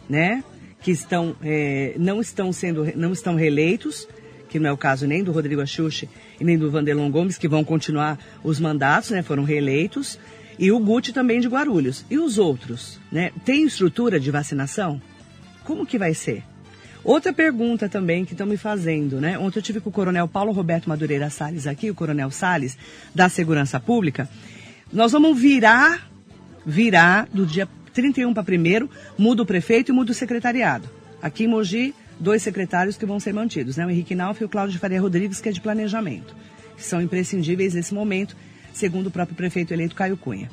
né? 0.07 0.43
Que 0.81 0.91
estão, 0.91 1.35
é, 1.43 1.93
não 1.97 2.19
estão 2.19 2.51
sendo, 2.51 2.91
não 2.95 3.13
estão 3.13 3.35
reeleitos, 3.35 4.07
que 4.49 4.59
não 4.59 4.69
é 4.69 4.73
o 4.73 4.77
caso 4.77 5.07
nem 5.07 5.23
do 5.23 5.31
Rodrigo 5.31 5.61
Axuxi 5.61 6.09
e 6.39 6.43
nem 6.43 6.57
do 6.57 6.69
Vanderlon 6.69 7.09
Gomes, 7.09 7.37
que 7.37 7.47
vão 7.47 7.63
continuar 7.63 8.19
os 8.43 8.59
mandatos, 8.59 9.11
né, 9.11 9.21
foram 9.21 9.43
reeleitos, 9.43 10.19
e 10.59 10.71
o 10.71 10.79
Guti 10.79 11.13
também 11.13 11.39
de 11.39 11.47
Guarulhos. 11.47 12.05
E 12.09 12.17
os 12.17 12.37
outros, 12.37 12.99
né? 13.11 13.31
Tem 13.45 13.63
estrutura 13.63 14.19
de 14.19 14.29
vacinação? 14.29 15.01
Como 15.63 15.85
que 15.85 15.97
vai 15.97 16.13
ser? 16.13 16.43
Outra 17.03 17.33
pergunta 17.33 17.89
também 17.89 18.25
que 18.25 18.33
estão 18.33 18.45
me 18.45 18.57
fazendo, 18.57 19.19
né? 19.19 19.39
Ontem 19.39 19.57
eu 19.57 19.63
tive 19.63 19.79
com 19.79 19.89
o 19.89 19.93
Coronel 19.93 20.27
Paulo 20.27 20.51
Roberto 20.51 20.87
Madureira 20.87 21.29
Salles 21.29 21.65
aqui, 21.65 21.89
o 21.89 21.95
Coronel 21.95 22.29
Salles, 22.29 22.77
da 23.13 23.27
Segurança 23.27 23.79
Pública. 23.79 24.29
Nós 24.93 25.11
vamos 25.11 25.39
virar, 25.39 26.11
virar 26.63 27.27
do 27.33 27.45
dia 27.45 27.67
31 27.93 28.33
para 28.33 28.43
1 28.43 28.89
muda 29.17 29.43
o 29.43 29.45
prefeito 29.45 29.91
e 29.91 29.95
muda 29.95 30.11
o 30.11 30.15
secretariado. 30.15 30.89
Aqui 31.21 31.43
em 31.43 31.47
Mogi, 31.47 31.93
dois 32.19 32.41
secretários 32.41 32.97
que 32.97 33.05
vão 33.05 33.19
ser 33.19 33.33
mantidos, 33.33 33.77
né? 33.77 33.85
o 33.85 33.89
Henrique 33.89 34.15
Nauf 34.15 34.41
e 34.41 34.45
o 34.45 34.49
Cláudio 34.49 34.73
de 34.73 34.79
Faria 34.79 35.01
Rodrigues, 35.01 35.41
que 35.41 35.49
é 35.49 35.51
de 35.51 35.61
planejamento, 35.61 36.35
que 36.75 36.83
são 36.83 37.01
imprescindíveis 37.01 37.73
nesse 37.73 37.93
momento, 37.93 38.35
segundo 38.73 39.07
o 39.07 39.11
próprio 39.11 39.35
prefeito 39.35 39.73
eleito 39.73 39.95
Caio 39.95 40.17
Cunha. 40.17 40.49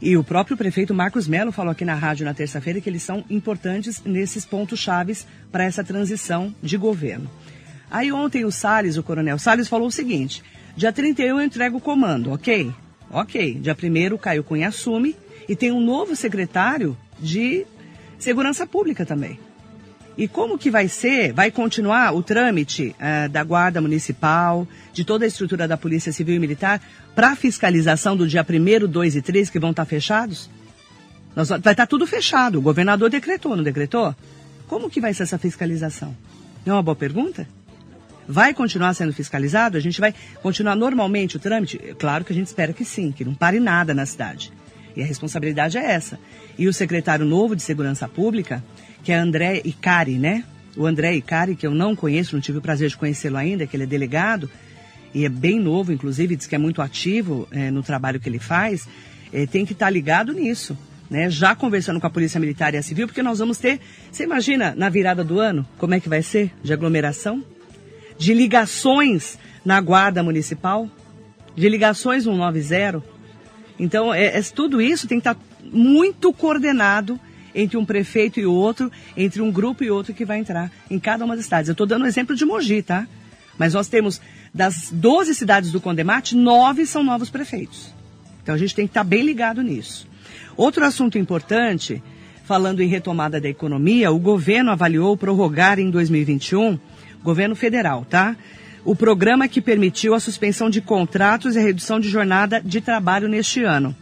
E 0.00 0.16
o 0.16 0.24
próprio 0.24 0.56
prefeito 0.56 0.94
Marcos 0.94 1.26
Melo 1.26 1.52
falou 1.52 1.72
aqui 1.72 1.84
na 1.84 1.94
rádio 1.94 2.26
na 2.26 2.34
terça-feira 2.34 2.80
que 2.80 2.90
eles 2.90 3.02
são 3.02 3.24
importantes 3.30 4.02
nesses 4.04 4.44
pontos 4.44 4.78
chaves 4.78 5.26
para 5.50 5.64
essa 5.64 5.82
transição 5.82 6.54
de 6.62 6.76
governo. 6.76 7.30
Aí 7.90 8.12
ontem 8.12 8.44
o 8.44 8.50
Salles, 8.50 8.96
o 8.96 9.02
coronel 9.02 9.38
Salles, 9.38 9.68
falou 9.68 9.88
o 9.88 9.92
seguinte: 9.92 10.42
dia 10.76 10.92
31 10.92 11.26
eu 11.26 11.40
entrego 11.40 11.78
o 11.78 11.80
comando, 11.80 12.32
ok? 12.32 12.72
Ok. 13.10 13.54
Dia 13.60 13.76
1 13.80 14.14
o 14.14 14.18
Caio 14.18 14.44
Cunha 14.44 14.68
assume 14.68 15.16
e 15.48 15.54
tem 15.54 15.70
um 15.70 15.80
novo 15.80 16.16
secretário 16.16 16.96
de 17.18 17.66
segurança 18.18 18.66
pública 18.66 19.04
também. 19.04 19.38
E 20.18 20.26
como 20.26 20.56
que 20.56 20.70
vai 20.70 20.88
ser? 20.88 21.32
Vai 21.32 21.50
continuar 21.50 22.14
o 22.14 22.22
trâmite 22.22 22.94
uh, 22.98 23.28
da 23.28 23.44
Guarda 23.44 23.82
Municipal, 23.82 24.66
de 24.92 25.04
toda 25.04 25.26
a 25.26 25.28
estrutura 25.28 25.68
da 25.68 25.76
Polícia 25.76 26.10
Civil 26.10 26.36
e 26.36 26.38
Militar, 26.38 26.80
para 27.14 27.36
fiscalização 27.36 28.16
do 28.16 28.26
dia 28.26 28.44
1 28.48 28.88
2 28.88 29.16
e 29.16 29.22
3, 29.22 29.50
que 29.50 29.58
vão 29.58 29.70
estar 29.70 29.84
tá 29.84 29.88
fechados? 29.88 30.48
Nós, 31.34 31.50
vai 31.50 31.58
estar 31.58 31.74
tá 31.74 31.86
tudo 31.86 32.06
fechado. 32.06 32.58
O 32.58 32.62
governador 32.62 33.10
decretou, 33.10 33.54
não 33.54 33.62
decretou? 33.62 34.14
Como 34.66 34.88
que 34.88 35.02
vai 35.02 35.12
ser 35.12 35.24
essa 35.24 35.38
fiscalização? 35.38 36.16
Não 36.64 36.74
é 36.74 36.76
uma 36.76 36.82
boa 36.82 36.96
pergunta? 36.96 37.46
Vai 38.28 38.52
continuar 38.52 38.94
sendo 38.94 39.12
fiscalizado? 39.12 39.76
A 39.76 39.80
gente 39.80 40.00
vai 40.00 40.14
continuar 40.42 40.74
normalmente 40.74 41.36
o 41.36 41.40
trâmite? 41.40 41.78
Claro 41.98 42.24
que 42.24 42.32
a 42.32 42.36
gente 42.36 42.48
espera 42.48 42.72
que 42.72 42.84
sim, 42.84 43.12
que 43.12 43.24
não 43.24 43.34
pare 43.34 43.60
nada 43.60 43.94
na 43.94 44.04
cidade. 44.04 44.52
E 44.96 45.02
a 45.02 45.06
responsabilidade 45.06 45.78
é 45.78 45.84
essa. 45.84 46.18
E 46.58 46.66
o 46.66 46.72
secretário 46.72 47.24
novo 47.24 47.54
de 47.54 47.62
Segurança 47.62 48.08
Pública, 48.08 48.64
que 49.04 49.12
é 49.12 49.16
André 49.16 49.60
Icari, 49.64 50.18
né? 50.18 50.44
O 50.76 50.86
André 50.86 51.14
Icari, 51.14 51.54
que 51.54 51.66
eu 51.66 51.74
não 51.74 51.94
conheço, 51.94 52.34
não 52.34 52.40
tive 52.40 52.58
o 52.58 52.62
prazer 52.62 52.88
de 52.88 52.96
conhecê-lo 52.96 53.36
ainda, 53.36 53.66
que 53.66 53.76
ele 53.76 53.84
é 53.84 53.86
delegado 53.86 54.50
e 55.16 55.24
é 55.24 55.30
bem 55.30 55.58
novo, 55.58 55.92
inclusive, 55.92 56.36
diz 56.36 56.46
que 56.46 56.54
é 56.54 56.58
muito 56.58 56.82
ativo 56.82 57.48
é, 57.50 57.70
no 57.70 57.82
trabalho 57.82 58.20
que 58.20 58.28
ele 58.28 58.38
faz, 58.38 58.86
é, 59.32 59.46
tem 59.46 59.64
que 59.64 59.72
estar 59.72 59.86
tá 59.86 59.90
ligado 59.90 60.32
nisso. 60.32 60.76
Né, 61.08 61.30
já 61.30 61.54
conversando 61.54 62.00
com 62.00 62.06
a 62.08 62.10
Polícia 62.10 62.40
Militar 62.40 62.74
e 62.74 62.78
a 62.78 62.82
Civil, 62.82 63.06
porque 63.06 63.22
nós 63.22 63.38
vamos 63.38 63.58
ter, 63.58 63.78
você 64.10 64.24
imagina, 64.24 64.74
na 64.76 64.88
virada 64.88 65.22
do 65.22 65.38
ano, 65.38 65.64
como 65.78 65.94
é 65.94 66.00
que 66.00 66.08
vai 66.08 66.20
ser? 66.20 66.52
De 66.64 66.72
aglomeração? 66.72 67.44
De 68.18 68.32
ligações 68.34 69.38
na 69.64 69.80
Guarda 69.80 70.22
Municipal? 70.22 70.88
De 71.54 71.68
ligações 71.68 72.24
190? 72.24 73.02
Então, 73.78 74.12
é, 74.12 74.38
é, 74.38 74.42
tudo 74.42 74.80
isso 74.80 75.06
tem 75.06 75.20
que 75.20 75.28
estar 75.28 75.34
tá 75.34 75.40
muito 75.62 76.32
coordenado 76.32 77.18
entre 77.54 77.76
um 77.76 77.84
prefeito 77.84 78.38
e 78.38 78.46
outro, 78.46 78.92
entre 79.16 79.40
um 79.40 79.50
grupo 79.50 79.82
e 79.82 79.90
outro 79.90 80.12
que 80.12 80.24
vai 80.24 80.38
entrar 80.38 80.70
em 80.90 80.98
cada 80.98 81.24
uma 81.24 81.34
das 81.34 81.46
cidades. 81.46 81.68
Eu 81.68 81.72
estou 81.72 81.86
dando 81.86 82.02
o 82.02 82.06
exemplo 82.06 82.36
de 82.36 82.44
Mogi, 82.44 82.82
tá? 82.82 83.06
Mas 83.58 83.72
nós 83.72 83.88
temos, 83.88 84.20
das 84.52 84.90
12 84.92 85.34
cidades 85.34 85.72
do 85.72 85.80
Condemate, 85.80 86.36
nove 86.36 86.84
são 86.84 87.02
novos 87.02 87.30
prefeitos. 87.30 87.94
Então 88.42 88.54
a 88.54 88.58
gente 88.58 88.74
tem 88.74 88.86
que 88.86 88.90
estar 88.90 89.00
tá 89.00 89.08
bem 89.08 89.22
ligado 89.22 89.62
nisso. 89.62 90.06
Outro 90.56 90.84
assunto 90.84 91.18
importante, 91.18 92.02
falando 92.44 92.80
em 92.80 92.88
retomada 92.88 93.40
da 93.40 93.48
economia, 93.48 94.12
o 94.12 94.18
governo 94.18 94.70
avaliou 94.70 95.16
prorrogar 95.16 95.78
em 95.78 95.90
2021, 95.90 96.78
governo 97.22 97.54
federal, 97.54 98.04
tá? 98.08 98.36
O 98.84 98.94
programa 98.94 99.48
que 99.48 99.60
permitiu 99.60 100.14
a 100.14 100.20
suspensão 100.20 100.70
de 100.70 100.80
contratos 100.80 101.56
e 101.56 101.58
a 101.58 101.62
redução 101.62 101.98
de 101.98 102.08
jornada 102.08 102.60
de 102.64 102.80
trabalho 102.80 103.28
neste 103.28 103.62
ano. 103.64 103.94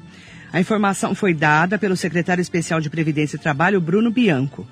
A 0.53 0.61
informação 0.61 1.15
foi 1.15 1.35
dada 1.35 1.79
pelo 1.79 1.97
secretário 1.97 2.41
especial 2.41 2.81
de 2.81 2.91
Previdência 2.91 3.37
e 3.37 3.41
Trabalho, 3.41 3.81
Bruno 3.81 4.11
Bianco. 4.11 4.67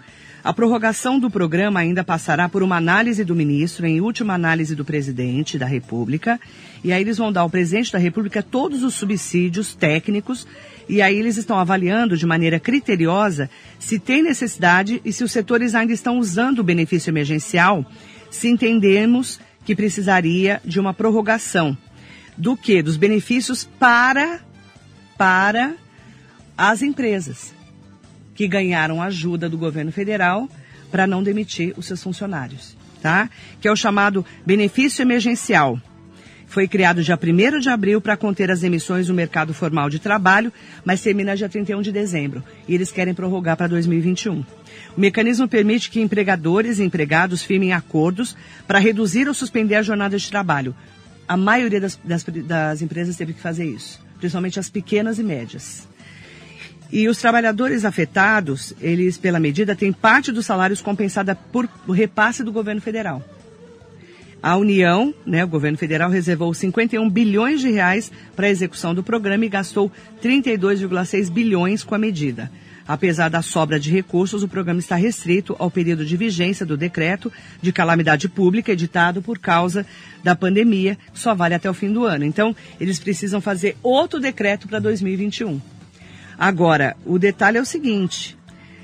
A 0.45 0.53
prorrogação 0.53 1.21
do 1.21 1.31
programa 1.31 1.79
ainda 1.79 2.03
passará 2.03 2.49
por 2.49 2.65
uma 2.65 2.77
análise 2.77 3.25
do 3.25 3.35
ministro, 3.35 3.87
em 3.87 4.01
última 4.01 4.35
análise 4.35 4.75
do 4.75 4.85
presidente 4.85 5.57
da 5.57 5.67
República. 5.67 6.41
E 6.83 6.93
aí 6.93 7.01
eles 7.01 7.19
vão 7.19 7.33
dar 7.33 7.43
ao 7.43 7.51
presidente 7.51 7.93
da 7.93 7.99
República 7.99 8.43
todos 8.43 8.83
os 8.83 8.95
subsídios 8.95 9.73
técnicos. 9.73 10.47
E 10.89 11.01
aí 11.01 11.17
eles 11.17 11.37
estão 11.37 11.59
avaliando 11.61 12.17
de 12.17 12.27
maneira 12.27 12.59
criteriosa 12.59 13.49
se 13.79 14.01
tem 14.01 14.21
necessidade 14.21 15.01
e 15.05 15.13
se 15.13 15.23
os 15.23 15.31
setores 15.31 15.77
ainda 15.77 15.93
estão 15.93 16.19
usando 16.19 16.59
o 16.59 16.65
benefício 16.65 17.11
emergencial, 17.11 17.87
se 18.33 18.49
entendermos 18.49 19.39
que 19.65 19.77
precisaria 19.77 20.61
de 20.65 20.81
uma 20.81 20.93
prorrogação. 20.93 21.77
Do 22.37 22.57
que? 22.57 22.83
Dos 22.83 22.97
benefícios 22.97 23.69
para 23.79 24.41
para 25.17 25.75
as 26.57 26.83
empresas 26.83 27.55
que 28.35 28.49
ganharam 28.49 29.01
ajuda 29.01 29.49
do 29.49 29.59
governo 29.59 29.93
federal 29.93 30.49
para 30.91 31.07
não 31.07 31.23
demitir 31.23 31.75
os 31.77 31.87
seus 31.87 32.03
funcionários, 32.03 32.77
tá? 33.01 33.31
Que 33.61 33.69
é 33.69 33.73
o 33.73 33.77
chamado 33.77 34.25
benefício 34.45 35.03
emergencial. 35.03 35.79
Foi 36.53 36.69
criado 36.69 37.03
dia 37.03 37.19
1 37.19 37.61
de 37.61 37.71
abril 37.71 37.99
para 37.99 38.15
conter 38.15 38.51
as 38.51 38.63
emissões 38.63 39.07
do 39.07 39.15
mercado 39.15 39.55
formal 39.55 39.89
de 39.89 39.99
trabalho, 39.99 40.53
mas 40.85 41.01
termina 41.01 41.35
dia 41.35 41.49
31 41.49 41.81
de 41.81 41.91
dezembro. 41.91 42.45
E 42.69 42.75
eles 42.75 42.93
querem 42.93 43.15
prorrogar 43.15 43.57
para 43.57 43.69
2021. 43.69 44.41
O 44.95 45.01
mecanismo 45.01 45.49
permite 45.49 45.91
que 45.91 45.99
empregadores 45.99 46.79
e 46.79 46.83
empregados 46.83 47.43
firmem 47.43 47.73
acordos 47.73 48.37
para 48.67 48.79
reduzir 48.79 49.29
ou 49.29 49.33
suspender 49.33 49.77
a 49.77 49.83
jornada 49.83 50.19
de 50.19 50.29
trabalho. 50.29 50.77
A 51.27 51.39
maioria 51.39 51.81
das, 51.81 51.99
das, 52.05 52.23
das 52.23 52.83
empresas 52.83 53.17
teve 53.17 53.33
que 53.33 53.41
fazer 53.41 53.65
isso, 53.65 53.99
principalmente 54.19 54.61
as 54.61 54.69
pequenas 54.69 55.19
e 55.19 55.23
médias. 55.23 55.89
E 56.93 57.09
os 57.09 57.17
trabalhadores 57.17 57.87
afetados, 57.87 58.75
eles, 58.79 59.17
pela 59.17 59.41
medida, 59.41 59.75
têm 59.75 59.91
parte 59.91 60.31
dos 60.31 60.45
salários 60.45 60.83
compensada 60.83 61.35
por 61.35 61.67
repasse 61.89 62.45
do 62.45 62.53
governo 62.53 62.83
federal. 62.83 63.25
A 64.43 64.57
União, 64.57 65.15
né, 65.25 65.45
o 65.45 65.49
governo 65.49 65.79
federal, 65.79 66.11
reservou 66.11 66.53
51 66.53 67.09
bilhões 67.09 67.61
de 67.61 67.71
reais 67.71 68.11
para 68.35 68.49
a 68.49 68.51
execução 68.51 68.93
do 68.93 69.03
programa 69.03 69.45
e 69.45 69.49
gastou 69.49 69.91
32,6 70.21 71.31
bilhões 71.31 71.85
com 71.85 71.95
a 71.95 71.99
medida. 71.99 72.51
Apesar 72.87 73.29
da 73.29 73.41
sobra 73.41 73.79
de 73.79 73.93
recursos, 73.93 74.43
o 74.43 74.49
programa 74.49 74.81
está 74.81 74.97
restrito 74.97 75.55
ao 75.59 75.71
período 75.71 76.05
de 76.05 76.17
vigência 76.17 76.67
do 76.67 76.77
decreto 76.77 77.31
de 77.61 77.73
calamidade 77.73 78.29
pública 78.29 78.73
editado 78.73 79.23
por 79.23 79.39
causa 79.39 79.87
da 80.25 80.35
pandemia, 80.35 80.99
que 81.13 81.21
só 81.21 81.35
vale 81.35 81.55
até 81.55 81.71
o 81.71 81.75
fim 81.75 81.93
do 81.93 82.05
ano. 82.05 82.25
Então, 82.25 82.55
eles 82.81 82.99
precisam 82.99 83.41
fazer 83.41 83.77
outro 83.83 84.19
decreto 84.19 84.67
para 84.67 84.81
2021. 84.81 85.61
Agora, 86.37 86.97
o 87.07 87.19
detalhe 87.19 87.59
é 87.59 87.61
o 87.61 87.65
seguinte: 87.65 88.37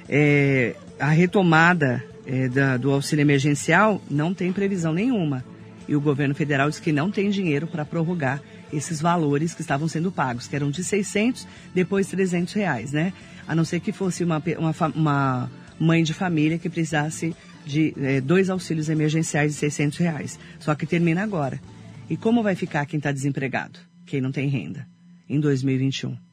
é, 0.08 0.76
a 1.00 1.08
retomada 1.08 2.04
é, 2.28 2.46
da, 2.46 2.76
do 2.76 2.92
auxílio 2.92 3.22
emergencial 3.22 4.02
não 4.10 4.34
tem 4.34 4.52
previsão 4.52 4.92
nenhuma. 4.92 5.42
E 5.88 5.96
o 5.96 6.00
governo 6.00 6.34
federal 6.34 6.68
diz 6.68 6.78
que 6.78 6.92
não 6.92 7.10
tem 7.10 7.30
dinheiro 7.30 7.66
para 7.66 7.86
prorrogar 7.86 8.42
esses 8.70 9.00
valores 9.00 9.54
que 9.54 9.62
estavam 9.62 9.88
sendo 9.88 10.12
pagos, 10.12 10.46
que 10.46 10.54
eram 10.54 10.70
de 10.70 10.84
600, 10.84 11.48
depois 11.74 12.06
300 12.08 12.52
reais, 12.52 12.92
né? 12.92 13.14
A 13.46 13.54
não 13.54 13.64
ser 13.64 13.80
que 13.80 13.90
fosse 13.90 14.22
uma, 14.22 14.42
uma, 14.58 14.74
uma 14.94 15.50
mãe 15.80 16.02
de 16.02 16.12
família 16.12 16.58
que 16.58 16.68
precisasse 16.68 17.34
de 17.64 17.94
é, 17.96 18.20
dois 18.20 18.50
auxílios 18.50 18.90
emergenciais 18.90 19.54
de 19.54 19.58
600 19.58 19.98
reais. 19.98 20.38
Só 20.58 20.74
que 20.74 20.84
termina 20.84 21.22
agora. 21.22 21.58
E 22.10 22.16
como 22.18 22.42
vai 22.42 22.54
ficar 22.54 22.84
quem 22.84 22.98
está 22.98 23.10
desempregado? 23.10 23.78
Quem 24.04 24.20
não 24.20 24.30
tem 24.30 24.48
renda? 24.48 24.86
Em 25.26 25.40
2021? 25.40 26.27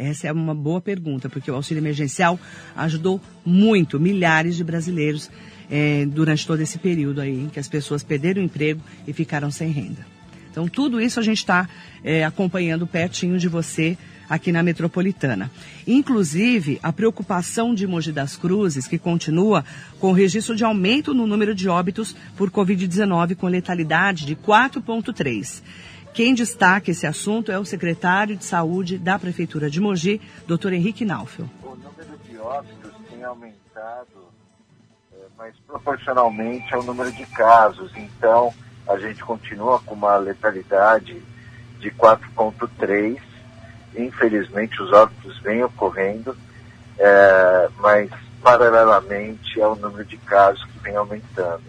Essa 0.00 0.28
é 0.28 0.32
uma 0.32 0.54
boa 0.54 0.80
pergunta, 0.80 1.28
porque 1.28 1.50
o 1.50 1.54
auxílio 1.54 1.82
emergencial 1.82 2.40
ajudou 2.74 3.20
muito 3.44 4.00
milhares 4.00 4.56
de 4.56 4.64
brasileiros 4.64 5.30
é, 5.70 6.06
durante 6.06 6.46
todo 6.46 6.60
esse 6.62 6.78
período 6.78 7.20
aí, 7.20 7.42
em 7.44 7.48
que 7.50 7.60
as 7.60 7.68
pessoas 7.68 8.02
perderam 8.02 8.40
o 8.40 8.44
emprego 8.44 8.80
e 9.06 9.12
ficaram 9.12 9.50
sem 9.50 9.70
renda. 9.70 10.06
Então, 10.50 10.66
tudo 10.66 11.00
isso 11.00 11.20
a 11.20 11.22
gente 11.22 11.38
está 11.38 11.68
é, 12.02 12.24
acompanhando 12.24 12.86
pertinho 12.86 13.38
de 13.38 13.46
você 13.46 13.98
aqui 14.28 14.50
na 14.50 14.62
metropolitana. 14.62 15.50
Inclusive, 15.86 16.78
a 16.82 16.92
preocupação 16.92 17.74
de 17.74 17.86
Mogi 17.86 18.10
das 18.10 18.36
Cruzes, 18.36 18.86
que 18.86 18.96
continua 18.96 19.64
com 19.98 20.10
o 20.10 20.14
registro 20.14 20.56
de 20.56 20.64
aumento 20.64 21.12
no 21.12 21.26
número 21.26 21.54
de 21.54 21.68
óbitos 21.68 22.16
por 22.36 22.50
Covid-19 22.50 23.36
com 23.36 23.48
letalidade 23.48 24.24
de 24.24 24.34
4,3. 24.34 25.62
Quem 26.12 26.34
destaca 26.34 26.90
esse 26.90 27.06
assunto 27.06 27.52
é 27.52 27.58
o 27.58 27.64
secretário 27.64 28.36
de 28.36 28.44
Saúde 28.44 28.98
da 28.98 29.16
Prefeitura 29.16 29.70
de 29.70 29.80
Mogi, 29.80 30.20
doutor 30.46 30.72
Henrique 30.72 31.04
Naufel. 31.04 31.48
O 31.62 31.76
número 31.76 32.18
de 32.24 32.36
óbitos 32.36 32.92
tem 33.08 33.22
aumentado, 33.22 34.28
é, 35.12 35.16
mas 35.38 35.54
proporcionalmente 35.68 36.74
ao 36.74 36.82
número 36.82 37.12
de 37.12 37.24
casos. 37.26 37.92
Então, 37.96 38.52
a 38.88 38.98
gente 38.98 39.22
continua 39.22 39.78
com 39.80 39.94
uma 39.94 40.16
letalidade 40.16 41.22
de 41.78 41.90
4,3. 41.92 43.20
Infelizmente, 43.96 44.82
os 44.82 44.92
óbitos 44.92 45.38
vêm 45.42 45.62
ocorrendo, 45.62 46.36
é, 46.98 47.68
mas 47.78 48.10
paralelamente 48.42 49.62
ao 49.62 49.76
número 49.76 50.04
de 50.04 50.16
casos 50.16 50.64
que 50.64 50.78
vem 50.80 50.96
aumentando. 50.96 51.62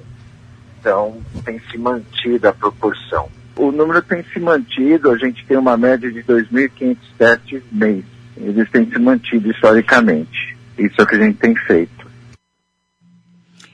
Então, 0.80 1.22
tem 1.46 1.60
se 1.60 1.78
mantido 1.78 2.48
a 2.48 2.54
proporção 2.54 3.30
o 3.56 3.72
número 3.72 4.02
tem 4.02 4.24
se 4.34 4.40
mantido, 4.40 5.12
a 5.12 5.18
gente 5.18 5.46
tem 5.46 5.58
uma 5.58 5.78
média 5.78 6.12
de 6.12 6.24
2.500 6.24 6.98
testes 7.18 7.64
mês. 7.72 8.04
Eles 8.38 8.70
têm 8.70 8.90
se 8.90 8.98
mantido 8.98 9.52
historicamente. 9.52 10.58
Isso 10.78 10.96
é 11.00 11.04
o 11.04 11.08
que 11.08 11.16
a 11.16 11.20
gente 11.20 11.38
tem 11.38 11.56
feito. 11.56 12.02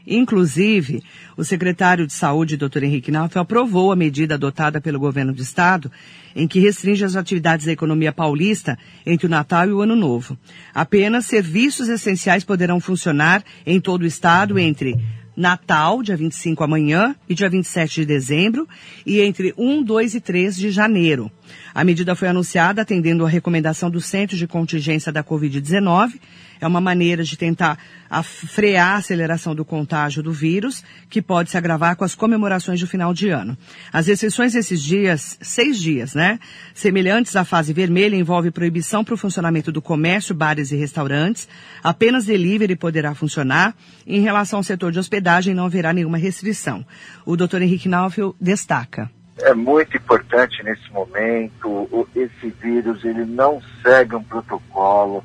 Inclusive, 0.08 1.04
o 1.36 1.44
secretário 1.44 2.08
de 2.08 2.14
Saúde, 2.14 2.56
Dr. 2.56 2.84
Henrique 2.84 3.12
Nauf, 3.12 3.38
aprovou 3.38 3.92
a 3.92 3.96
medida 3.96 4.36
adotada 4.36 4.80
pelo 4.80 4.98
governo 4.98 5.34
do 5.34 5.42
estado 5.42 5.92
em 6.34 6.48
que 6.48 6.62
restringe 6.62 7.04
as 7.04 7.18
atividades 7.18 7.66
da 7.66 7.74
economia 7.74 8.14
paulista 8.14 8.78
entre 9.06 9.28
o 9.28 9.30
Natal 9.30 9.68
e 9.68 9.74
o 9.74 9.82
Ano 9.82 9.98
Novo. 9.98 10.38
Apenas 10.74 11.26
serviços 11.26 11.90
essenciais 11.90 12.46
poderão 12.46 12.80
funcionar 12.80 13.44
em 13.66 13.82
todo 13.82 14.04
o 14.04 14.08
estado 14.08 14.58
entre 14.58 14.96
Natal, 15.38 16.02
dia 16.02 16.18
25 16.18 16.64
amanhã, 16.64 17.16
e 17.30 17.36
dia 17.36 17.48
27 17.48 18.02
de 18.02 18.06
dezembro, 18.08 18.68
e 19.06 19.22
entre 19.22 19.54
1, 19.56 19.84
2 19.84 20.16
e 20.16 20.20
3 20.20 20.58
de 20.58 20.72
janeiro. 20.72 21.32
A 21.74 21.84
medida 21.84 22.16
foi 22.16 22.28
anunciada 22.28 22.82
atendendo 22.82 23.26
a 23.26 23.30
recomendação 23.30 23.90
do 23.90 24.02
Centro 24.02 24.36
de 24.36 24.48
Contingência 24.48 25.12
da 25.12 25.24
Covid-19. 25.24 26.20
É 26.60 26.68
uma 26.68 26.82
maneira 26.82 27.24
de 27.24 27.38
tentar 27.38 27.78
frear 28.24 28.96
a 28.96 28.96
aceleração 28.96 29.54
do 29.54 29.64
contágio 29.64 30.24
do 30.24 30.32
vírus, 30.32 30.84
que 31.10 31.22
pode 31.22 31.52
se 31.52 31.58
agravar 31.58 31.96
com 31.96 32.04
as 32.04 32.16
comemorações 32.16 32.80
do 32.80 32.88
final 32.88 33.14
de 33.14 33.30
ano. 33.30 33.58
As 33.94 34.08
restrições 34.08 34.54
desses 34.54 34.82
dias, 34.82 35.38
seis 35.42 35.80
dias, 35.80 36.16
né? 36.16 36.40
Semelhantes 36.74 37.36
à 37.36 37.44
fase 37.44 37.74
vermelha, 37.74 38.16
envolve 38.16 38.50
proibição 38.50 39.04
para 39.04 39.14
o 39.14 39.18
funcionamento 39.18 39.72
do 39.72 39.82
comércio, 39.82 40.34
bares 40.34 40.72
e 40.72 40.76
restaurantes. 40.76 41.48
Apenas 41.84 42.26
delivery 42.26 42.76
poderá 42.76 43.14
funcionar. 43.14 43.76
Em 44.06 44.22
relação 44.22 44.60
ao 44.60 44.64
setor 44.64 44.92
de 44.92 45.00
hospedagem, 45.00 45.54
não 45.54 45.66
haverá 45.66 45.94
nenhuma 45.94 46.18
restrição. 46.18 46.86
O 47.26 47.36
Dr. 47.36 47.62
Henrique 47.62 47.90
Naufel 47.90 48.36
destaca 48.40 49.12
é 49.40 49.54
muito 49.54 49.96
importante 49.96 50.64
nesse 50.64 50.92
momento. 50.92 52.08
Esse 52.16 52.50
vírus 52.50 53.04
ele 53.06 53.26
não 53.26 53.62
segue 53.84 54.16
um 54.16 54.24
protocolo. 54.24 55.24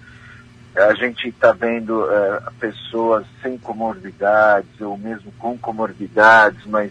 A 0.77 0.94
gente 0.94 1.29
está 1.29 1.53
vendo 1.53 2.11
é, 2.11 2.42
pessoas 2.59 3.27
sem 3.42 3.59
comorbidades 3.59 4.81
ou 4.81 4.96
mesmo 4.96 5.33
com 5.38 5.57
comorbidades, 5.59 6.64
mas 6.66 6.90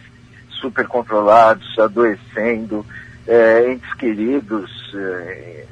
super 0.49 0.88
controlados, 0.88 1.77
adoecendo, 1.79 2.86
é, 3.27 3.71
entes 3.71 3.91
queridos, 3.95 4.69
é, 4.93 5.65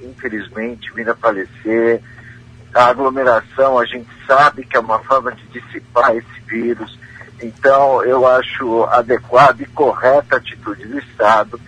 infelizmente, 0.00 0.92
vindo 0.94 1.10
a 1.10 1.16
falecer. 1.16 2.00
A 2.72 2.86
aglomeração, 2.86 3.78
a 3.78 3.84
gente 3.84 4.08
sabe 4.28 4.64
que 4.64 4.76
é 4.76 4.80
uma 4.80 5.00
forma 5.00 5.32
de 5.32 5.42
dissipar 5.48 6.14
esse 6.14 6.40
vírus 6.46 6.96
então, 7.42 8.02
eu 8.04 8.26
acho 8.26 8.84
adequada 8.84 9.62
e 9.62 9.66
correta 9.66 10.36
a 10.36 10.38
atitude 10.38 10.86
do 10.86 10.98
Estado 10.98 11.60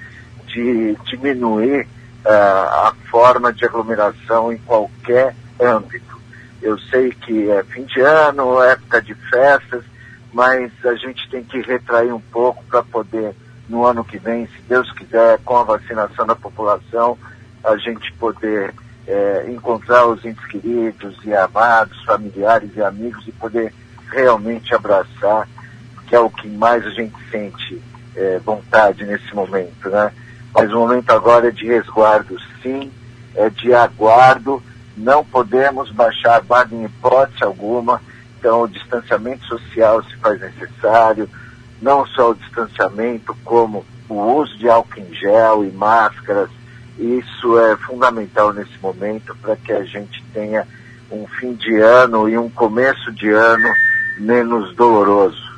de 0.47 0.97
diminuir 1.05 1.87
uh, 2.25 2.89
a 2.89 2.95
forma 3.11 3.53
de 3.53 3.65
aglomeração 3.65 4.53
em 4.53 4.59
qualquer 4.59 5.35
âmbito. 5.61 6.21
Eu 6.61 6.79
sei 6.79 7.11
que 7.11 7.51
é 7.51 7.63
fim 7.65 7.85
de 7.85 8.01
ano, 8.01 8.63
época 8.63 9.01
de 9.01 9.15
festas, 9.15 9.83
mas 10.33 10.71
a 10.85 10.95
gente 10.95 11.29
tem 11.31 11.43
que 11.43 11.61
retrair 11.61 12.13
um 12.13 12.21
pouco 12.21 12.63
para 12.65 12.83
poder, 12.83 13.35
no 13.69 13.85
ano 13.85 14.05
que 14.05 14.19
vem, 14.19 14.47
se 14.47 14.63
Deus 14.69 14.91
quiser, 14.93 15.39
com 15.45 15.57
a 15.57 15.65
vacinação 15.65 16.27
da 16.27 16.37
população, 16.37 17.19
a 17.65 17.77
gente 17.77 18.13
poder 18.15 18.75
é, 19.07 19.47
encontrar 19.49 20.07
os 20.07 20.25
entes 20.25 20.45
queridos 20.47 21.17
e 21.25 21.35
amados, 21.35 22.03
familiares 22.05 22.71
e 22.77 22.83
amigos 22.83 23.27
e 23.27 23.33
poder 23.33 23.73
realmente 24.11 24.75
abraçar 24.75 25.49
que 26.13 26.17
é 26.17 26.21
o 26.21 26.29
que 26.29 26.47
mais 26.47 26.87
a 26.87 26.91
gente 26.91 27.15
sente 27.31 27.81
é, 28.15 28.39
vontade 28.45 29.03
nesse 29.03 29.35
momento, 29.35 29.89
né? 29.89 30.13
Mas 30.55 30.71
o 30.71 30.81
momento 30.81 31.09
agora 31.09 31.49
é 31.49 31.51
de 31.51 31.67
resguardo, 31.67 32.37
sim, 32.63 32.93
é 33.35 33.49
de 33.49 33.73
aguardo, 33.73 34.63
não 34.95 35.25
podemos 35.25 35.91
baixar 35.91 36.37
a 36.37 36.41
guarda 36.41 36.75
em 36.75 36.85
hipótese 36.85 37.43
alguma, 37.43 37.99
então 38.39 38.61
o 38.61 38.69
distanciamento 38.69 39.47
social 39.47 40.03
se 40.05 40.15
faz 40.17 40.39
necessário, 40.39 41.31
não 41.81 42.05
só 42.05 42.33
o 42.33 42.35
distanciamento, 42.35 43.35
como 43.43 43.83
o 44.07 44.15
uso 44.35 44.55
de 44.59 44.69
álcool 44.69 45.01
em 45.01 45.15
gel 45.15 45.65
e 45.65 45.71
máscaras, 45.71 46.51
isso 46.99 47.59
é 47.59 47.75
fundamental 47.79 48.53
nesse 48.53 48.79
momento 48.83 49.35
para 49.41 49.57
que 49.57 49.73
a 49.73 49.83
gente 49.83 50.23
tenha 50.35 50.69
um 51.11 51.27
fim 51.27 51.55
de 51.55 51.75
ano 51.79 52.29
e 52.29 52.37
um 52.37 52.51
começo 52.51 53.11
de 53.13 53.31
ano 53.31 53.73
menos 54.19 54.77
doloroso. 54.77 55.52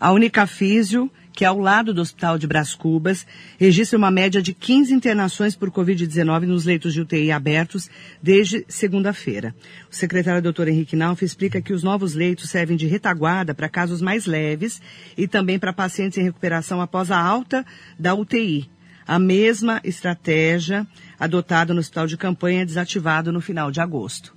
A 0.00 0.10
Unicafísio 0.12 1.10
que 1.32 1.44
é 1.44 1.48
ao 1.48 1.58
lado 1.58 1.94
do 1.94 2.02
Hospital 2.02 2.36
de 2.36 2.46
Bras 2.46 2.74
Cubas, 2.74 3.26
registra 3.58 3.96
uma 3.96 4.10
média 4.10 4.42
de 4.42 4.52
15 4.52 4.92
internações 4.92 5.56
por 5.56 5.70
Covid-19 5.70 6.42
nos 6.42 6.64
leitos 6.64 6.92
de 6.92 7.00
UTI 7.00 7.32
abertos 7.32 7.88
desde 8.22 8.64
segunda-feira. 8.68 9.54
O 9.90 9.94
secretário 9.94 10.42
doutor 10.42 10.68
Henrique 10.68 10.96
Nauf 10.96 11.24
explica 11.24 11.62
que 11.62 11.72
os 11.72 11.82
novos 11.82 12.14
leitos 12.14 12.50
servem 12.50 12.76
de 12.76 12.86
retaguarda 12.86 13.54
para 13.54 13.68
casos 13.68 14.02
mais 14.02 14.26
leves 14.26 14.82
e 15.16 15.26
também 15.26 15.58
para 15.58 15.72
pacientes 15.72 16.18
em 16.18 16.22
recuperação 16.22 16.80
após 16.80 17.10
a 17.10 17.18
alta 17.18 17.64
da 17.98 18.14
UTI. 18.14 18.70
A 19.06 19.18
mesma 19.18 19.80
estratégia 19.82 20.86
adotada 21.18 21.72
no 21.72 21.80
hospital 21.80 22.06
de 22.06 22.16
campanha 22.16 22.66
desativado 22.66 23.32
no 23.32 23.40
final 23.40 23.70
de 23.70 23.80
agosto. 23.80 24.36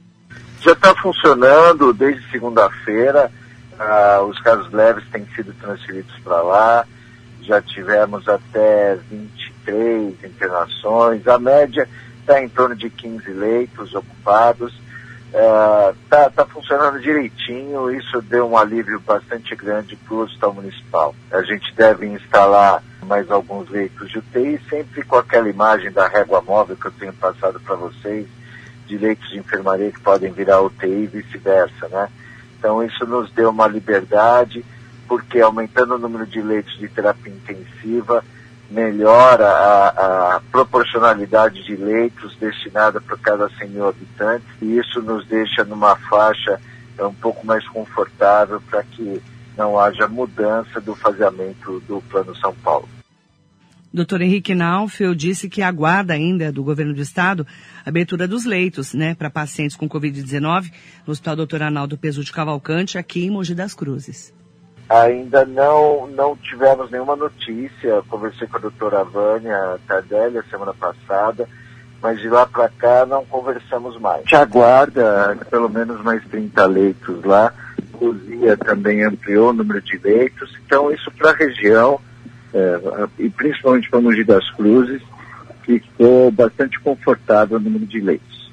Já 0.61 0.71
está 0.71 0.95
funcionando 0.95 1.93
desde 1.93 2.31
segunda-feira 2.31 3.29
ah, 3.79 4.21
os 4.23 4.39
casos 4.39 4.71
leves 4.71 5.03
têm 5.11 5.25
sido 5.35 5.53
transferidos 5.53 6.13
para 6.23 6.41
lá, 6.41 6.85
já 7.41 7.61
tivemos 7.61 8.27
até 8.27 8.95
23 9.09 10.23
internações, 10.23 11.27
a 11.27 11.37
média 11.37 11.87
está 12.19 12.41
em 12.41 12.49
torno 12.49 12.75
de 12.75 12.89
15 12.89 13.29
leitos 13.31 13.93
ocupados, 13.93 14.73
está 15.33 16.27
uh, 16.27 16.31
tá 16.31 16.45
funcionando 16.45 17.01
direitinho, 17.01 17.91
isso 17.91 18.21
deu 18.21 18.47
um 18.47 18.57
alívio 18.57 18.99
bastante 18.99 19.55
grande 19.55 19.95
para 19.95 20.13
o 20.13 20.19
hospital 20.19 20.53
municipal. 20.53 21.15
A 21.31 21.41
gente 21.41 21.73
deve 21.75 22.05
instalar 22.05 22.83
mais 23.03 23.29
alguns 23.29 23.69
leitos 23.69 24.09
de 24.09 24.19
UTI, 24.19 24.61
sempre 24.69 25.03
com 25.03 25.17
aquela 25.17 25.49
imagem 25.49 25.91
da 25.91 26.07
régua 26.07 26.41
móvel 26.41 26.77
que 26.77 26.85
eu 26.85 26.91
tenho 26.91 27.13
passado 27.13 27.59
para 27.59 27.75
vocês, 27.75 28.27
de 28.85 28.97
leitos 28.97 29.29
de 29.29 29.39
enfermaria 29.39 29.91
que 29.91 29.99
podem 29.99 30.31
virar 30.31 30.61
UTI 30.61 31.03
e 31.03 31.07
vice-versa, 31.07 31.87
né? 31.89 32.07
Então 32.63 32.81
isso 32.81 33.05
nos 33.05 33.29
deu 33.31 33.49
uma 33.49 33.67
liberdade, 33.67 34.63
porque 35.05 35.41
aumentando 35.41 35.95
o 35.95 35.97
número 35.97 36.25
de 36.25 36.41
leitos 36.41 36.79
de 36.79 36.87
terapia 36.87 37.33
intensiva, 37.33 38.23
melhora 38.71 39.45
a, 39.45 40.35
a 40.35 40.41
proporcionalidade 40.49 41.61
de 41.61 41.75
leitos 41.75 42.37
destinada 42.37 43.01
para 43.01 43.17
cada 43.17 43.49
100 43.49 43.67
mil 43.67 43.85
habitantes, 43.85 44.47
e 44.61 44.77
isso 44.77 45.01
nos 45.01 45.27
deixa 45.27 45.65
numa 45.65 45.97
faixa 45.97 46.57
é, 46.97 47.03
um 47.03 47.13
pouco 47.13 47.45
mais 47.45 47.67
confortável 47.67 48.61
para 48.61 48.81
que 48.81 49.21
não 49.57 49.77
haja 49.77 50.07
mudança 50.07 50.79
do 50.79 50.95
faseamento 50.95 51.81
do 51.81 52.01
Plano 52.09 52.33
São 52.37 52.55
Paulo. 52.63 52.87
Dr. 53.93 54.23
Henrique 54.23 54.55
Naufel 54.55 55.13
disse 55.13 55.47
que 55.47 55.61
aguarda 55.61 56.13
ainda 56.13 56.51
do 56.51 56.63
governo 56.63 56.95
do 56.95 57.01
estado 57.01 57.45
a 57.85 57.89
abertura 57.89 58.27
dos 58.27 58.43
leitos, 58.43 58.91
né, 58.91 59.13
para 59.13 59.29
pacientes 59.29 59.77
com 59.77 59.87
Covid-19 59.87 60.71
no 61.05 61.11
Hospital 61.11 61.35
Dr. 61.45 61.61
Arnaldo 61.61 61.95
Peso 61.95 62.23
de 62.23 62.31
Cavalcante, 62.31 62.97
aqui 62.97 63.27
em 63.27 63.29
Mogi 63.29 63.53
das 63.53 63.75
Cruzes. 63.75 64.33
Ainda 64.89 65.45
não, 65.45 66.07
não 66.07 66.35
tivemos 66.35 66.89
nenhuma 66.89 67.15
notícia. 67.15 68.01
Conversei 68.09 68.47
com 68.47 68.57
a 68.57 68.61
doutora 68.61 69.03
Vânia 69.03 69.79
Tardelli 69.87 70.39
a 70.39 70.43
semana 70.43 70.73
passada, 70.73 71.47
mas 72.01 72.19
de 72.19 72.27
lá 72.29 72.47
para 72.47 72.69
cá 72.69 73.05
não 73.05 73.23
conversamos 73.25 73.99
mais. 73.99 74.17
A 74.17 74.21
gente 74.21 74.35
aguarda 74.35 75.37
pelo 75.51 75.69
menos 75.69 76.01
mais 76.01 76.23
30 76.29 76.65
leitos 76.65 77.23
lá. 77.23 77.53
Luzia 78.01 78.57
também 78.57 79.03
ampliou 79.03 79.51
o 79.51 79.53
número 79.53 79.81
de 79.81 79.97
leitos, 79.99 80.51
então 80.65 80.91
isso 80.91 81.11
para 81.11 81.29
a 81.29 81.35
região 81.35 82.01
é, 82.53 83.07
e 83.19 83.29
principalmente 83.29 83.89
para 83.89 84.01
Mogi 84.01 84.23
das 84.23 84.49
Cruzes, 84.51 85.01
ficou 85.63 86.31
bastante 86.31 86.79
confortável 86.79 87.57
o 87.57 87.59
número 87.59 87.85
de 87.85 87.99
leitos. 87.99 88.43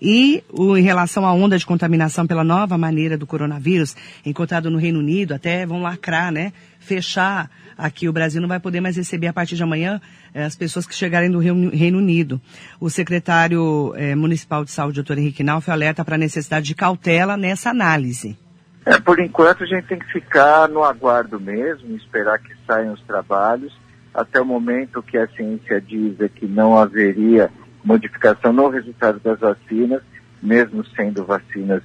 E 0.00 0.42
o, 0.50 0.78
em 0.78 0.82
relação 0.82 1.26
à 1.26 1.32
onda 1.32 1.58
de 1.58 1.66
contaminação 1.66 2.26
pela 2.26 2.42
nova 2.42 2.78
maneira 2.78 3.18
do 3.18 3.26
coronavírus, 3.26 3.94
encontrado 4.24 4.70
no 4.70 4.78
Reino 4.78 4.98
Unido, 4.98 5.34
até 5.34 5.66
vão 5.66 5.82
lacrar, 5.82 6.32
né? 6.32 6.54
Fechar 6.78 7.50
aqui 7.76 8.08
o 8.08 8.12
Brasil 8.12 8.40
não 8.40 8.48
vai 8.48 8.58
poder 8.58 8.80
mais 8.80 8.96
receber 8.96 9.26
a 9.26 9.32
partir 9.32 9.56
de 9.56 9.62
amanhã 9.62 10.00
eh, 10.32 10.44
as 10.44 10.56
pessoas 10.56 10.86
que 10.86 10.94
chegarem 10.94 11.30
do 11.30 11.38
Reino 11.38 11.98
Unido. 11.98 12.40
O 12.80 12.88
secretário 12.88 13.92
eh, 13.96 14.14
municipal 14.14 14.64
de 14.64 14.70
saúde, 14.70 14.96
doutor 14.96 15.18
Henrique 15.18 15.42
Nauf, 15.42 15.70
alerta 15.70 16.02
para 16.02 16.14
a 16.14 16.18
necessidade 16.18 16.66
de 16.66 16.74
cautela 16.74 17.36
nessa 17.36 17.68
análise. 17.70 18.38
É, 18.86 18.98
por 18.98 19.20
enquanto 19.20 19.64
a 19.64 19.66
gente 19.66 19.86
tem 19.86 19.98
que 19.98 20.10
ficar 20.10 20.68
no 20.68 20.82
aguardo 20.82 21.38
mesmo, 21.38 21.94
esperar 21.96 22.38
que 22.38 22.54
saiam 22.66 22.94
os 22.94 23.02
trabalhos. 23.02 23.76
Até 24.12 24.40
o 24.40 24.44
momento 24.44 25.02
que 25.02 25.16
a 25.16 25.28
ciência 25.28 25.80
diz 25.80 26.20
é 26.20 26.28
que 26.28 26.46
não 26.46 26.76
haveria 26.76 27.50
modificação 27.84 28.52
no 28.52 28.68
resultado 28.68 29.20
das 29.20 29.38
vacinas, 29.38 30.02
mesmo 30.42 30.84
sendo 30.96 31.24
vacinas 31.24 31.82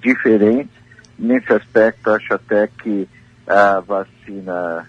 diferentes. 0.00 0.72
Nesse 1.18 1.52
aspecto, 1.52 2.10
acho 2.10 2.32
até 2.32 2.66
que 2.66 3.08
a 3.46 3.80
vacina 3.80 4.86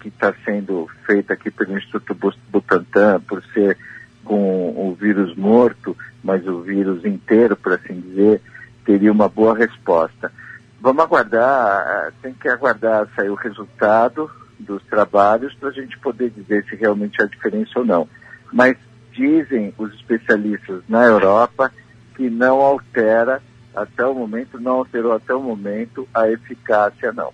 que 0.00 0.08
está 0.08 0.32
sendo 0.44 0.88
feita 1.06 1.34
aqui 1.34 1.50
pelo 1.50 1.76
Instituto 1.76 2.34
Butantan, 2.50 3.20
por 3.20 3.42
ser 3.52 3.76
com 4.24 4.70
o 4.70 4.96
vírus 4.98 5.34
morto, 5.36 5.96
mas 6.22 6.46
o 6.46 6.60
vírus 6.60 7.04
inteiro, 7.04 7.56
por 7.56 7.72
assim 7.72 8.00
dizer, 8.00 8.40
teria 8.84 9.10
uma 9.10 9.28
boa 9.28 9.56
resposta. 9.56 10.30
Vamos 10.82 11.04
aguardar, 11.04 11.86
eh, 11.86 12.12
tem 12.20 12.34
que 12.34 12.48
aguardar 12.48 13.06
sair 13.14 13.30
o 13.30 13.36
resultado 13.36 14.28
dos 14.58 14.82
trabalhos 14.82 15.54
para 15.54 15.68
a 15.68 15.72
gente 15.72 15.96
poder 16.00 16.30
dizer 16.30 16.64
se 16.68 16.74
realmente 16.74 17.22
há 17.22 17.26
diferença 17.26 17.78
ou 17.78 17.84
não. 17.84 18.08
Mas 18.52 18.76
dizem 19.12 19.72
os 19.78 19.94
especialistas 19.94 20.82
na 20.88 21.04
Europa 21.04 21.70
que 22.16 22.28
não 22.28 22.60
altera 22.60 23.40
até 23.72 24.04
o 24.04 24.12
momento, 24.12 24.58
não 24.60 24.72
alterou 24.72 25.12
até 25.12 25.32
o 25.32 25.40
momento 25.40 26.08
a 26.12 26.28
eficácia 26.28 27.12
não. 27.12 27.32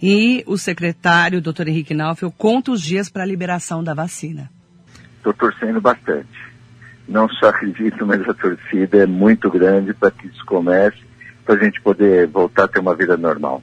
E 0.00 0.42
o 0.46 0.56
secretário, 0.56 1.42
doutor 1.42 1.68
Henrique 1.68 1.92
Naufel, 1.92 2.32
conta 2.32 2.70
os 2.70 2.80
dias 2.80 3.10
para 3.10 3.22
a 3.22 3.26
liberação 3.26 3.84
da 3.84 3.92
vacina. 3.92 4.50
Estou 5.18 5.34
torcendo 5.34 5.78
bastante. 5.78 6.40
Não 7.06 7.28
só 7.28 7.50
acredito, 7.50 8.06
mas 8.06 8.26
a 8.26 8.32
torcida 8.32 8.96
é 8.96 9.06
muito 9.06 9.50
grande 9.50 9.92
para 9.92 10.10
que 10.10 10.26
isso 10.26 10.42
comece 10.46 11.09
para 11.44 11.54
a 11.54 11.64
gente 11.64 11.80
poder 11.80 12.26
voltar 12.26 12.64
a 12.64 12.68
ter 12.68 12.78
uma 12.78 12.94
vida 12.94 13.16
normal. 13.16 13.62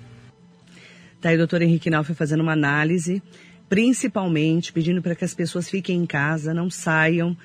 Tá 1.21 1.29
aí 1.29 1.35
o 1.35 1.39
doutor 1.39 1.61
Henrique 1.61 1.89
Nalfa 1.89 2.13
fazendo 2.13 2.41
uma 2.41 2.53
análise, 2.53 3.21
principalmente 3.67 4.71
pedindo 4.71 5.01
para 5.01 5.15
que 5.15 5.25
as 5.25 5.33
pessoas 5.33 5.69
fiquem 5.69 5.97
em 5.97 6.05
casa, 6.05 6.53
não 6.53 6.69
saiam, 6.69 7.35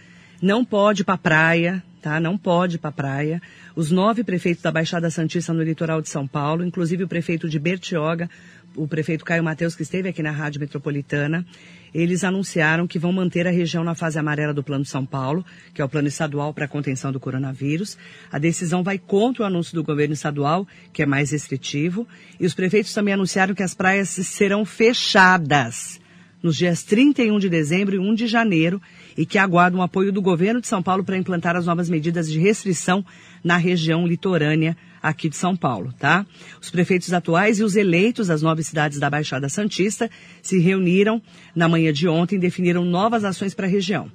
não 0.40 0.64
pode 0.64 1.03
ir 1.03 1.05
para 1.05 1.14
a 1.14 1.18
praia, 1.18 1.83
tá? 2.03 2.19
Não 2.21 2.37
pode 2.37 2.77
ir 2.77 2.79
para 2.79 2.91
a 2.91 2.93
praia. 2.93 3.41
Os 3.77 3.91
nove 3.91 4.25
prefeitos 4.25 4.62
da 4.62 4.73
Baixada 4.73 5.09
Santista 5.09 5.53
no 5.53 5.62
litoral 5.62 6.03
de 6.03 6.09
São 6.09 6.27
Paulo, 6.27 6.65
inclusive 6.65 7.05
o 7.05 7.09
prefeito 7.09 7.49
de 7.49 7.59
Bertioga, 7.59 8.29
o 8.75 8.88
prefeito 8.88 9.25
Caio 9.25 9.45
Mateus, 9.45 9.77
que 9.77 9.83
esteve 9.83 10.09
aqui 10.09 10.23
na 10.23 10.31
Rádio 10.31 10.61
Metropolitana, 10.61 11.47
eles 11.95 12.25
anunciaram 12.25 12.87
que 12.87 12.99
vão 12.99 13.12
manter 13.12 13.47
a 13.47 13.51
região 13.51 13.85
na 13.85 13.95
fase 13.95 14.19
amarela 14.19 14.55
do 14.55 14.62
Plano 14.62 14.85
São 14.85 15.05
Paulo, 15.05 15.45
que 15.75 15.83
é 15.83 15.85
o 15.85 15.88
plano 15.88 16.09
estadual 16.09 16.53
para 16.55 16.65
a 16.65 16.69
contenção 16.69 17.12
do 17.12 17.21
coronavírus. 17.21 17.99
A 18.31 18.38
decisão 18.38 18.83
vai 18.83 18.99
contra 18.99 19.43
o 19.43 19.47
anúncio 19.47 19.75
do 19.75 19.85
governo 19.85 20.15
estadual, 20.15 20.67
que 20.93 21.03
é 21.03 21.07
mais 21.07 21.31
restritivo. 21.31 22.09
E 22.41 22.47
os 22.47 22.55
prefeitos 22.55 22.95
também 22.95 23.12
anunciaram 23.12 23.55
que 23.55 23.62
as 23.62 23.75
praias 23.75 24.09
serão 24.09 24.65
fechadas 24.65 26.01
nos 26.43 26.57
dias 26.57 26.83
31 26.83 27.38
de 27.38 27.49
dezembro 27.49 27.95
e 27.95 27.99
1 27.99 28.15
de 28.15 28.27
janeiro 28.27 28.81
e 29.16 29.27
que 29.27 29.38
aguardam 29.38 29.81
o 29.81 29.83
apoio 29.83 30.12
do 30.12 30.22
governo 30.22 30.61
de 30.61 30.66
São 30.66 30.83
Paulo 30.83 31.05
para 31.05 31.16
implantar 31.16 31.57
as 31.57 31.66
novas 31.66 31.88
medidas 31.88 32.31
de 32.31 32.38
restrição 32.38 33.05
na 33.42 33.57
região 33.57 34.07
litorânea 34.07 34.77
aqui 35.03 35.29
de 35.29 35.37
São 35.37 35.57
Paulo, 35.57 35.92
tá? 35.98 36.25
Os 36.61 36.70
prefeitos 36.70 37.12
atuais 37.12 37.59
e 37.59 37.64
os 37.64 37.75
eleitos 37.75 38.29
das 38.29 38.40
nove 38.40 38.62
cidades 38.62 39.01
da 39.01 39.11
Baixada 39.11 39.48
Santista 39.48 40.09
se 40.40 40.59
reuniram 40.61 41.20
na 41.55 41.68
manhã 41.68 41.92
de 41.92 42.07
ontem 42.07 42.37
e 42.37 42.38
definiram 42.38 42.85
novas 42.85 43.25
ações 43.25 43.53
para 43.53 43.66
a 43.66 43.70
região. 43.70 44.11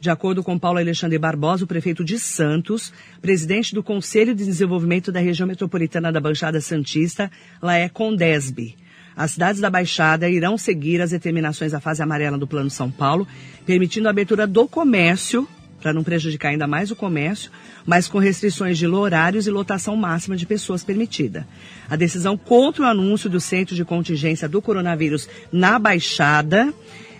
De 0.00 0.10
acordo 0.10 0.42
com 0.42 0.58
Paulo 0.58 0.78
Alexandre 0.80 1.16
Barbosa, 1.16 1.62
o 1.62 1.66
prefeito 1.66 2.02
de 2.04 2.18
Santos, 2.18 2.92
presidente 3.20 3.72
do 3.72 3.84
Conselho 3.84 4.34
de 4.34 4.44
Desenvolvimento 4.44 5.12
da 5.12 5.20
Região 5.20 5.46
Metropolitana 5.46 6.10
da 6.10 6.20
Baixada 6.20 6.60
Santista, 6.60 7.30
lá 7.62 7.76
é 7.76 7.88
Condesb. 7.88 8.74
As 9.16 9.32
cidades 9.32 9.60
da 9.60 9.70
Baixada 9.70 10.28
irão 10.28 10.56
seguir 10.56 11.00
as 11.00 11.10
determinações 11.10 11.72
da 11.72 11.80
fase 11.80 12.02
amarela 12.02 12.38
do 12.38 12.46
Plano 12.46 12.70
São 12.70 12.90
Paulo, 12.90 13.26
permitindo 13.66 14.08
a 14.08 14.10
abertura 14.10 14.46
do 14.46 14.66
comércio, 14.66 15.46
para 15.80 15.92
não 15.92 16.04
prejudicar 16.04 16.50
ainda 16.50 16.66
mais 16.66 16.90
o 16.90 16.96
comércio, 16.96 17.50
mas 17.84 18.06
com 18.06 18.18
restrições 18.18 18.78
de 18.78 18.86
horários 18.86 19.46
e 19.46 19.50
lotação 19.50 19.96
máxima 19.96 20.36
de 20.36 20.46
pessoas 20.46 20.84
permitida. 20.84 21.46
A 21.90 21.96
decisão 21.96 22.38
contra 22.38 22.84
o 22.84 22.86
anúncio 22.86 23.28
do 23.28 23.40
centro 23.40 23.74
de 23.74 23.84
contingência 23.84 24.48
do 24.48 24.62
coronavírus 24.62 25.28
na 25.52 25.78
Baixada, 25.78 26.72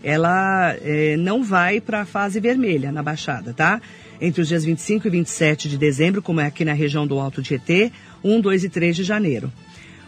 ela 0.03 0.77
é, 0.81 1.17
não 1.17 1.45
vai 1.45 1.81
para 1.81 2.03
a 2.03 2.07
fase 2.07 2.41
vermelha 2.41 2.93
na 2.93 3.03
Baixada, 3.03 3.53
tá? 3.53 3.81
Entre 4.21 4.41
os 4.41 4.49
dias 4.49 4.65
25 4.65 5.09
e 5.09 5.11
27 5.11 5.69
de 5.69 5.77
dezembro, 5.77 6.23
como 6.23 6.41
é 6.41 6.47
aqui 6.47 6.65
na 6.65 6.73
região 6.73 7.07
do 7.07 7.19
Alto 7.19 7.43
Tietê, 7.43 7.91
1, 8.23 8.41
2 8.41 8.65
e 8.65 8.69
3 8.69 8.97
de 8.97 9.03
janeiro. 9.03 9.53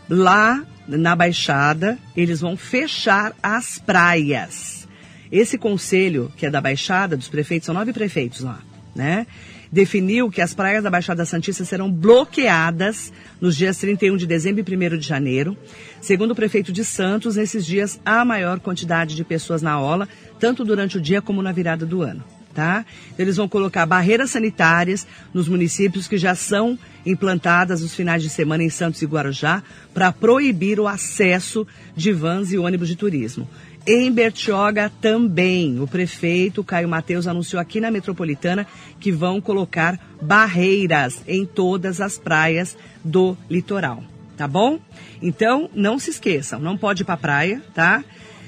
Lá 0.09 0.65
na 0.87 1.17
Baixada, 1.17 1.99
eles 2.17 2.41
vão 2.41 2.57
fechar 2.57 3.35
as 3.43 3.79
praias. 3.79 4.87
Esse 5.33 5.57
conselho, 5.57 6.31
que 6.37 6.47
é 6.47 6.51
da 6.51 6.61
Baixada, 6.61 7.17
dos 7.17 7.29
prefeitos, 7.29 7.67
são 7.67 7.75
nove 7.75 7.93
prefeitos 7.93 8.41
lá, 8.41 8.61
né? 8.95 9.27
definiu 9.75 10.31
que 10.31 10.41
as 10.41 10.55
praias 10.55 10.85
da 10.85 10.89
Baixada 10.89 11.25
Santista 11.25 11.65
serão 11.65 11.91
bloqueadas 11.91 13.13
nos 13.41 13.57
dias 13.57 13.77
31 13.79 14.17
de 14.17 14.25
dezembro 14.25 14.65
e 14.65 14.77
1 14.77 14.99
de 14.99 15.07
janeiro. 15.07 15.57
Segundo 16.01 16.31
o 16.31 16.35
prefeito 16.35 16.73
de 16.73 16.85
Santos, 16.85 17.35
nesses 17.35 17.67
dias 17.67 18.01
há 18.05 18.25
maior 18.25 18.61
quantidade 18.61 19.17
de 19.17 19.25
pessoas 19.25 19.63
na 19.63 19.81
ola, 19.81 20.09
tanto 20.39 20.65
durante 20.65 20.97
o 20.97 21.01
dia 21.01 21.21
como 21.21 21.43
na 21.43 21.51
virada 21.51 21.85
do 21.85 22.03
ano. 22.03 22.23
Tá? 22.55 22.87
Eles 23.19 23.37
vão 23.37 23.49
colocar 23.49 23.85
barreiras 23.85 24.31
sanitárias 24.31 25.05
nos 25.33 25.49
municípios 25.49 26.07
que 26.07 26.17
já 26.17 26.37
são 26.37 26.79
implantadas 27.05 27.81
nos 27.81 27.95
finais 27.95 28.23
de 28.23 28.31
semana 28.31 28.63
em 28.63 28.71
Santos 28.71 29.03
e 29.03 29.07
Guarujá 29.07 29.61
para 29.93 30.13
proibir 30.13 30.79
o 30.79 30.87
acesso 30.87 31.67
de 31.97 32.13
vans 32.13 32.53
e 32.53 32.59
ônibus 32.59 32.87
de 32.87 32.95
turismo. 32.95 33.49
Em 33.87 34.11
Bertioga 34.11 34.91
também, 35.01 35.79
o 35.79 35.87
prefeito 35.87 36.65
Caio 36.65 36.89
Mateus 36.89 37.27
anunciou 37.27 37.61
aqui 37.61 37.81
na 37.81 37.91
metropolitana 37.91 38.67
que 38.99 39.13
vão 39.13 39.41
colocar 39.43 40.01
barreiras 40.23 41.23
em 41.27 41.45
todas 41.45 42.01
as 42.01 42.17
praias 42.17 42.79
do 43.05 43.37
litoral, 43.51 44.03
tá 44.39 44.49
bom? 44.49 44.79
Então, 45.21 45.69
não 45.75 45.99
se 45.99 46.09
esqueçam, 46.09 46.61
não 46.61 46.79
pode 46.79 47.03
ir 47.03 47.05
para 47.05 47.19
praia, 47.19 47.63
tá? 47.75 48.03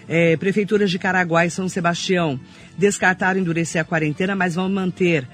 É, 0.08 0.36
prefeituras 0.36 0.90
de 0.90 0.98
Caraguá 0.98 1.44
e 1.44 1.50
São 1.50 1.68
Sebastião 1.68 2.38
descartaram 2.78 3.40
endurecer 3.40 3.80
a 3.80 3.84
quarentena, 3.84 4.36
mas 4.36 4.54
vão 4.54 4.68
manter 4.68 5.26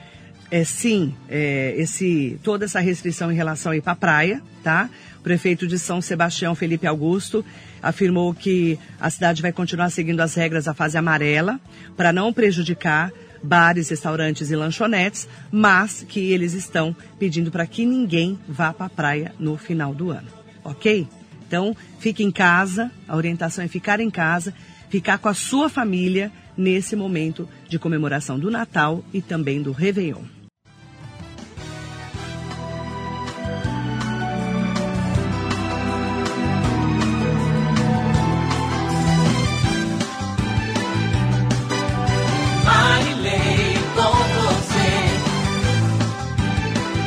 é, 0.50 0.64
sim, 0.64 1.14
é, 1.30 1.74
esse, 1.78 2.38
toda 2.42 2.66
essa 2.66 2.78
restrição 2.78 3.32
em 3.32 3.34
relação 3.34 3.72
a 3.72 3.76
ir 3.76 3.80
para 3.80 3.92
a 3.92 3.96
praia, 3.96 4.42
tá? 4.62 4.90
O 5.18 5.22
prefeito 5.22 5.66
de 5.66 5.78
São 5.78 6.02
Sebastião, 6.02 6.54
Felipe 6.54 6.86
Augusto, 6.86 7.42
afirmou 7.82 8.34
que 8.34 8.78
a 9.00 9.08
cidade 9.08 9.40
vai 9.40 9.50
continuar 9.50 9.88
seguindo 9.88 10.20
as 10.20 10.34
regras 10.34 10.66
da 10.66 10.74
fase 10.74 10.98
amarela 10.98 11.58
para 11.96 12.12
não 12.12 12.32
prejudicar 12.34 13.10
bares, 13.42 13.88
restaurantes 13.88 14.50
e 14.50 14.56
lanchonetes, 14.56 15.26
mas 15.50 16.04
que 16.06 16.32
eles 16.32 16.52
estão 16.52 16.94
pedindo 17.18 17.50
para 17.50 17.66
que 17.66 17.86
ninguém 17.86 18.38
vá 18.46 18.74
para 18.74 18.86
a 18.86 18.90
praia 18.90 19.34
no 19.38 19.56
final 19.56 19.94
do 19.94 20.10
ano, 20.10 20.28
ok? 20.62 21.08
Então, 21.53 21.76
fique 21.98 22.24
em 22.24 22.30
casa, 22.30 22.90
a 23.07 23.14
orientação 23.14 23.62
é 23.62 23.68
ficar 23.68 24.00
em 24.00 24.09
casa, 24.09 24.55
ficar 24.88 25.18
com 25.18 25.28
a 25.28 25.34
sua 25.34 25.68
família 25.68 26.32
nesse 26.57 26.96
momento 26.96 27.46
de 27.68 27.78
comemoração 27.78 28.38
do 28.38 28.50
Natal 28.50 29.05
e 29.12 29.20
também 29.20 29.61
do 29.61 29.70
Réveillon. 29.70 30.22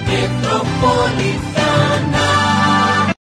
Metropolitana 0.08 2.15